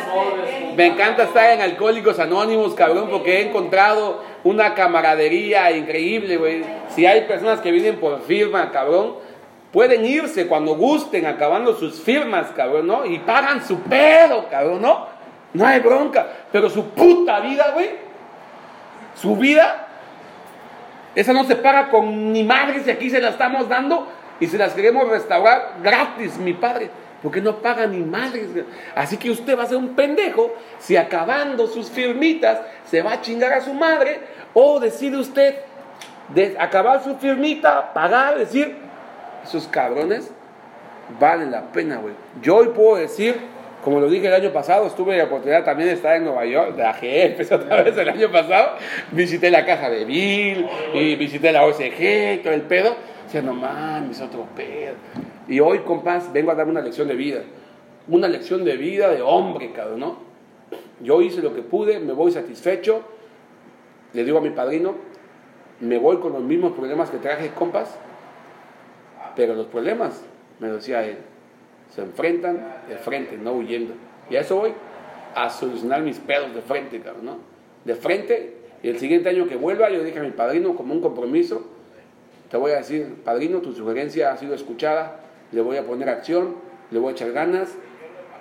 me 0.77 0.85
encanta 0.85 1.23
estar 1.23 1.53
en 1.53 1.61
Alcohólicos 1.61 2.19
Anónimos, 2.19 2.75
cabrón, 2.75 3.07
porque 3.09 3.39
he 3.39 3.47
encontrado 3.47 4.21
una 4.43 4.75
camaradería 4.75 5.71
increíble, 5.71 6.37
güey. 6.37 6.63
Si 6.89 7.07
hay 7.07 7.21
personas 7.21 7.61
que 7.61 7.71
vienen 7.71 7.95
por 7.95 8.21
firma, 8.21 8.69
cabrón, 8.69 9.15
pueden 9.71 10.05
irse 10.05 10.45
cuando 10.45 10.75
gusten, 10.75 11.25
acabando 11.25 11.73
sus 11.73 11.99
firmas, 11.99 12.49
cabrón, 12.55 12.85
¿no? 12.85 13.07
Y 13.07 13.17
pagan 13.17 13.65
su 13.65 13.79
pedo, 13.79 14.47
cabrón, 14.51 14.83
¿no? 14.83 15.10
No 15.53 15.65
hay 15.65 15.79
bronca. 15.79 16.27
Pero 16.51 16.69
su 16.69 16.89
puta 16.89 17.39
vida, 17.39 17.71
güey, 17.73 17.89
su 19.15 19.35
vida, 19.35 19.87
esa 21.15 21.33
no 21.33 21.43
se 21.43 21.55
paga 21.55 21.89
con 21.89 22.31
ni 22.31 22.43
madres 22.43 22.87
y 22.87 22.91
aquí 22.91 23.09
se 23.09 23.21
la 23.21 23.29
estamos 23.29 23.67
dando 23.67 24.07
y 24.39 24.47
se 24.47 24.57
las 24.57 24.73
queremos 24.73 25.07
restaurar 25.09 25.75
gratis, 25.81 26.37
mi 26.37 26.53
padre 26.53 26.89
porque 27.21 27.41
no 27.41 27.57
paga 27.57 27.85
ni 27.85 27.99
madres. 27.99 28.49
Así 28.95 29.17
que 29.17 29.29
usted 29.29 29.57
va 29.57 29.63
a 29.63 29.67
ser 29.67 29.77
un 29.77 29.95
pendejo 29.95 30.53
si 30.79 30.97
acabando 30.97 31.67
sus 31.67 31.89
firmitas 31.89 32.61
se 32.85 33.01
va 33.01 33.13
a 33.13 33.21
chingar 33.21 33.53
a 33.53 33.61
su 33.61 33.73
madre 33.73 34.19
o 34.53 34.79
decide 34.79 35.17
usted 35.17 35.55
de 36.29 36.55
acabar 36.59 37.03
su 37.03 37.15
firmita, 37.17 37.93
pagar, 37.93 38.37
decir, 38.37 38.75
esos 39.43 39.67
cabrones 39.67 40.31
valen 41.19 41.51
la 41.51 41.63
pena, 41.71 41.97
güey. 41.97 42.13
Yo 42.41 42.57
hoy 42.57 42.69
puedo 42.69 42.95
decir, 42.95 43.39
como 43.83 43.99
lo 43.99 44.09
dije 44.09 44.27
el 44.27 44.33
año 44.33 44.51
pasado, 44.51 44.87
estuve 44.87 45.17
la 45.17 45.25
oportunidad 45.25 45.63
también 45.63 45.89
de 45.89 45.95
estar 45.95 46.15
en 46.15 46.25
Nueva 46.25 46.45
York, 46.45 46.75
de 46.75 46.83
AGF, 46.83 47.51
otra 47.53 47.83
vez 47.83 47.97
el 47.97 48.09
año 48.09 48.31
pasado, 48.31 48.77
visité 49.11 49.49
la 49.49 49.65
caja 49.65 49.89
de 49.89 50.05
Bill 50.05 50.67
y 50.93 51.15
visité 51.15 51.51
la 51.51 51.65
OCG, 51.65 52.43
todo 52.43 52.53
el 52.53 52.61
pedo. 52.61 52.95
Decía, 53.25 53.41
no 53.41 53.53
mames, 53.53 54.21
otro 54.21 54.45
pedo. 54.55 54.95
Y 55.47 55.59
hoy, 55.59 55.79
compás, 55.79 56.31
vengo 56.31 56.51
a 56.51 56.55
dar 56.55 56.67
una 56.67 56.81
lección 56.81 57.07
de 57.07 57.15
vida. 57.15 57.41
Una 58.07 58.27
lección 58.27 58.65
de 58.65 58.77
vida 58.77 59.09
de 59.09 59.21
hombre, 59.21 59.71
cabrón, 59.71 59.99
¿no? 60.01 60.17
Yo 61.01 61.21
hice 61.21 61.41
lo 61.41 61.53
que 61.55 61.61
pude, 61.61 61.99
me 61.99 62.13
voy 62.13 62.31
satisfecho. 62.31 63.01
Le 64.13 64.23
digo 64.23 64.37
a 64.37 64.41
mi 64.41 64.49
padrino, 64.49 64.95
me 65.79 65.97
voy 65.97 66.17
con 66.17 66.33
los 66.33 66.41
mismos 66.41 66.73
problemas 66.73 67.09
que 67.09 67.17
traje, 67.17 67.49
compas, 67.51 67.97
pero 69.35 69.55
los 69.55 69.67
problemas, 69.67 70.23
me 70.59 70.67
decía 70.67 71.03
él, 71.03 71.17
se 71.91 72.01
enfrentan 72.01 72.83
de 72.87 72.97
frente, 72.97 73.37
no 73.37 73.53
huyendo. 73.53 73.93
Y 74.29 74.35
a 74.35 74.41
eso 74.41 74.57
voy, 74.57 74.73
a 75.35 75.49
solucionar 75.49 76.01
mis 76.01 76.19
pedos 76.19 76.53
de 76.53 76.61
frente, 76.61 76.99
cabrón, 76.99 77.25
¿no? 77.25 77.37
De 77.85 77.95
frente, 77.95 78.55
y 78.83 78.89
el 78.89 78.97
siguiente 78.99 79.29
año 79.29 79.47
que 79.47 79.55
vuelva, 79.55 79.89
yo 79.89 80.03
dije 80.03 80.19
a 80.19 80.23
mi 80.23 80.31
padrino, 80.31 80.75
como 80.75 80.93
un 80.93 81.01
compromiso, 81.01 81.65
te 82.49 82.57
voy 82.57 82.71
a 82.71 82.77
decir, 82.77 83.15
padrino, 83.23 83.59
tu 83.59 83.73
sugerencia 83.73 84.31
ha 84.31 84.37
sido 84.37 84.53
escuchada, 84.53 85.21
le 85.51 85.61
voy 85.61 85.77
a 85.77 85.85
poner 85.85 86.09
acción, 86.09 86.55
le 86.91 86.99
voy 86.99 87.09
a 87.09 87.11
echar 87.13 87.31
ganas, 87.31 87.73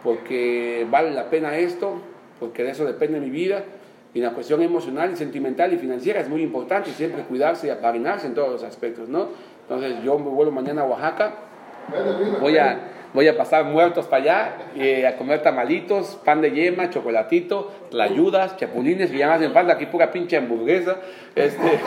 porque 0.02 0.86
vale 0.90 1.10
la 1.12 1.30
pena 1.30 1.56
esto, 1.56 2.00
porque 2.38 2.64
de 2.64 2.70
eso 2.70 2.84
depende 2.84 3.20
mi 3.20 3.30
vida, 3.30 3.64
y 4.12 4.20
la 4.20 4.32
cuestión 4.32 4.60
emocional 4.62 5.12
y 5.12 5.16
sentimental 5.16 5.72
y 5.72 5.76
financiera 5.76 6.20
es 6.20 6.28
muy 6.28 6.42
importante, 6.42 6.90
siempre 6.90 7.22
cuidarse 7.22 7.68
y 7.68 7.70
apadrinarse 7.70 8.26
en 8.26 8.34
todos 8.34 8.50
los 8.50 8.64
aspectos, 8.64 9.08
¿no? 9.08 9.28
Entonces 9.62 10.02
yo 10.02 10.18
me 10.18 10.30
vuelvo 10.30 10.50
mañana 10.50 10.82
a 10.82 10.84
Oaxaca, 10.86 11.34
voy 12.40 12.58
a, 12.58 12.80
voy 13.12 13.28
a 13.28 13.36
pasar 13.36 13.64
muertos 13.64 14.06
para 14.06 14.22
allá, 14.22 14.56
eh, 14.76 15.06
a 15.06 15.16
comer 15.16 15.42
tamalitos, 15.42 16.18
pan 16.24 16.40
de 16.40 16.50
yema, 16.50 16.90
chocolatito, 16.90 17.72
tlayudas, 17.90 18.56
chapulines, 18.56 19.10
que 19.10 19.18
ya 19.18 19.36
me 19.38 19.50
falta 19.50 19.74
aquí 19.74 19.86
pura 19.86 20.10
pinche 20.10 20.36
hamburguesa, 20.36 20.96
este... 21.34 21.80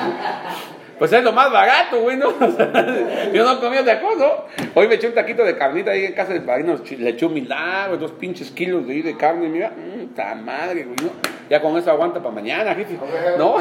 Pues 0.99 1.11
es 1.11 1.23
lo 1.23 1.31
más 1.31 1.51
barato, 1.51 1.99
güey, 2.01 2.17
¿no? 2.17 2.29
yo 3.33 3.43
no 3.43 3.59
comía 3.59 3.83
de 3.83 3.99
cosa. 3.99 4.45
Hoy 4.75 4.87
me 4.87 4.95
eché 4.95 5.07
un 5.07 5.13
taquito 5.13 5.43
de 5.43 5.57
carnita 5.57 5.91
ahí 5.91 6.05
en 6.05 6.13
casa 6.13 6.33
del 6.33 6.43
padrino, 6.43 6.75
le 6.97 7.09
echó 7.09 7.27
un 7.27 7.33
milagro, 7.33 7.97
dos 7.97 8.11
pinches 8.11 8.51
kilos 8.51 8.87
de, 8.87 9.01
de 9.01 9.17
carne, 9.17 9.49
mira, 9.49 9.71
mmm, 9.71 10.45
madre, 10.45 10.83
güey, 10.83 10.95
¿no? 11.01 11.11
Ya 11.49 11.61
con 11.61 11.77
eso 11.77 11.91
aguanta 11.91 12.19
para 12.19 12.33
mañana, 12.33 12.73
jefe, 12.73 12.97
¿no? 13.37 13.57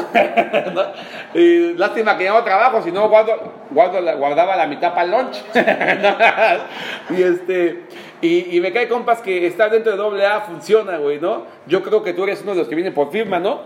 y 1.33 1.73
lástima 1.73 2.17
que 2.17 2.23
ya 2.23 2.33
no 2.33 2.43
trabajo, 2.43 2.81
si 2.81 2.91
no 2.91 3.09
guardo, 3.09 3.33
guardo, 3.71 4.17
guardaba 4.17 4.55
la 4.55 4.67
mitad 4.67 4.93
para 4.93 5.03
el 5.03 5.11
lunch. 5.11 5.43
y 7.09 7.21
este, 7.21 7.83
y, 8.21 8.59
me 8.61 8.71
cae 8.71 8.87
compas 8.87 9.21
que 9.21 9.45
estar 9.45 9.69
dentro 9.69 10.11
de 10.11 10.25
AA 10.25 10.41
funciona, 10.41 10.97
güey, 10.97 11.19
¿no? 11.19 11.45
Yo 11.67 11.83
creo 11.83 12.03
que 12.03 12.13
tú 12.13 12.23
eres 12.23 12.41
uno 12.43 12.53
de 12.53 12.59
los 12.59 12.67
que 12.67 12.75
viene 12.75 12.91
por 12.91 13.11
firma, 13.11 13.39
¿no? 13.39 13.61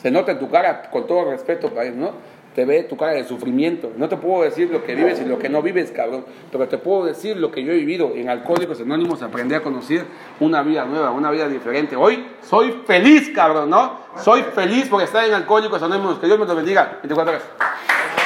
Se 0.00 0.10
nota 0.10 0.32
en 0.32 0.38
tu 0.38 0.48
cara, 0.48 0.88
con 0.90 1.06
todo 1.06 1.30
respeto, 1.30 1.72
¿no? 1.94 2.12
Te 2.54 2.64
ve 2.64 2.82
tu 2.84 2.96
cara 2.96 3.12
de 3.12 3.24
sufrimiento. 3.24 3.92
No 3.96 4.08
te 4.08 4.16
puedo 4.16 4.42
decir 4.42 4.70
lo 4.70 4.84
que 4.84 4.94
vives 4.94 5.20
y 5.20 5.24
lo 5.24 5.38
que 5.38 5.48
no 5.48 5.62
vives, 5.62 5.90
cabrón, 5.90 6.24
pero 6.50 6.68
te 6.68 6.78
puedo 6.78 7.04
decir 7.04 7.36
lo 7.36 7.50
que 7.50 7.64
yo 7.64 7.72
he 7.72 7.76
vivido. 7.76 8.12
En 8.14 8.28
Alcohólicos 8.28 8.80
Anónimos 8.80 9.22
aprendí 9.22 9.54
a 9.54 9.62
conocer 9.62 10.04
una 10.40 10.62
vida 10.62 10.84
nueva, 10.84 11.10
una 11.10 11.30
vida 11.30 11.48
diferente. 11.48 11.96
Hoy 11.96 12.26
soy 12.42 12.74
feliz, 12.86 13.30
cabrón, 13.34 13.70
¿no? 13.70 14.00
Soy 14.16 14.42
feliz 14.54 14.88
por 14.88 15.02
estar 15.02 15.24
en 15.24 15.34
Alcohólicos 15.34 15.82
Anónimos. 15.82 16.18
Que 16.18 16.26
Dios 16.26 16.38
me 16.38 16.46
lo 16.46 16.54
bendiga. 16.54 16.98
24 17.02 17.34
horas. 17.34 18.21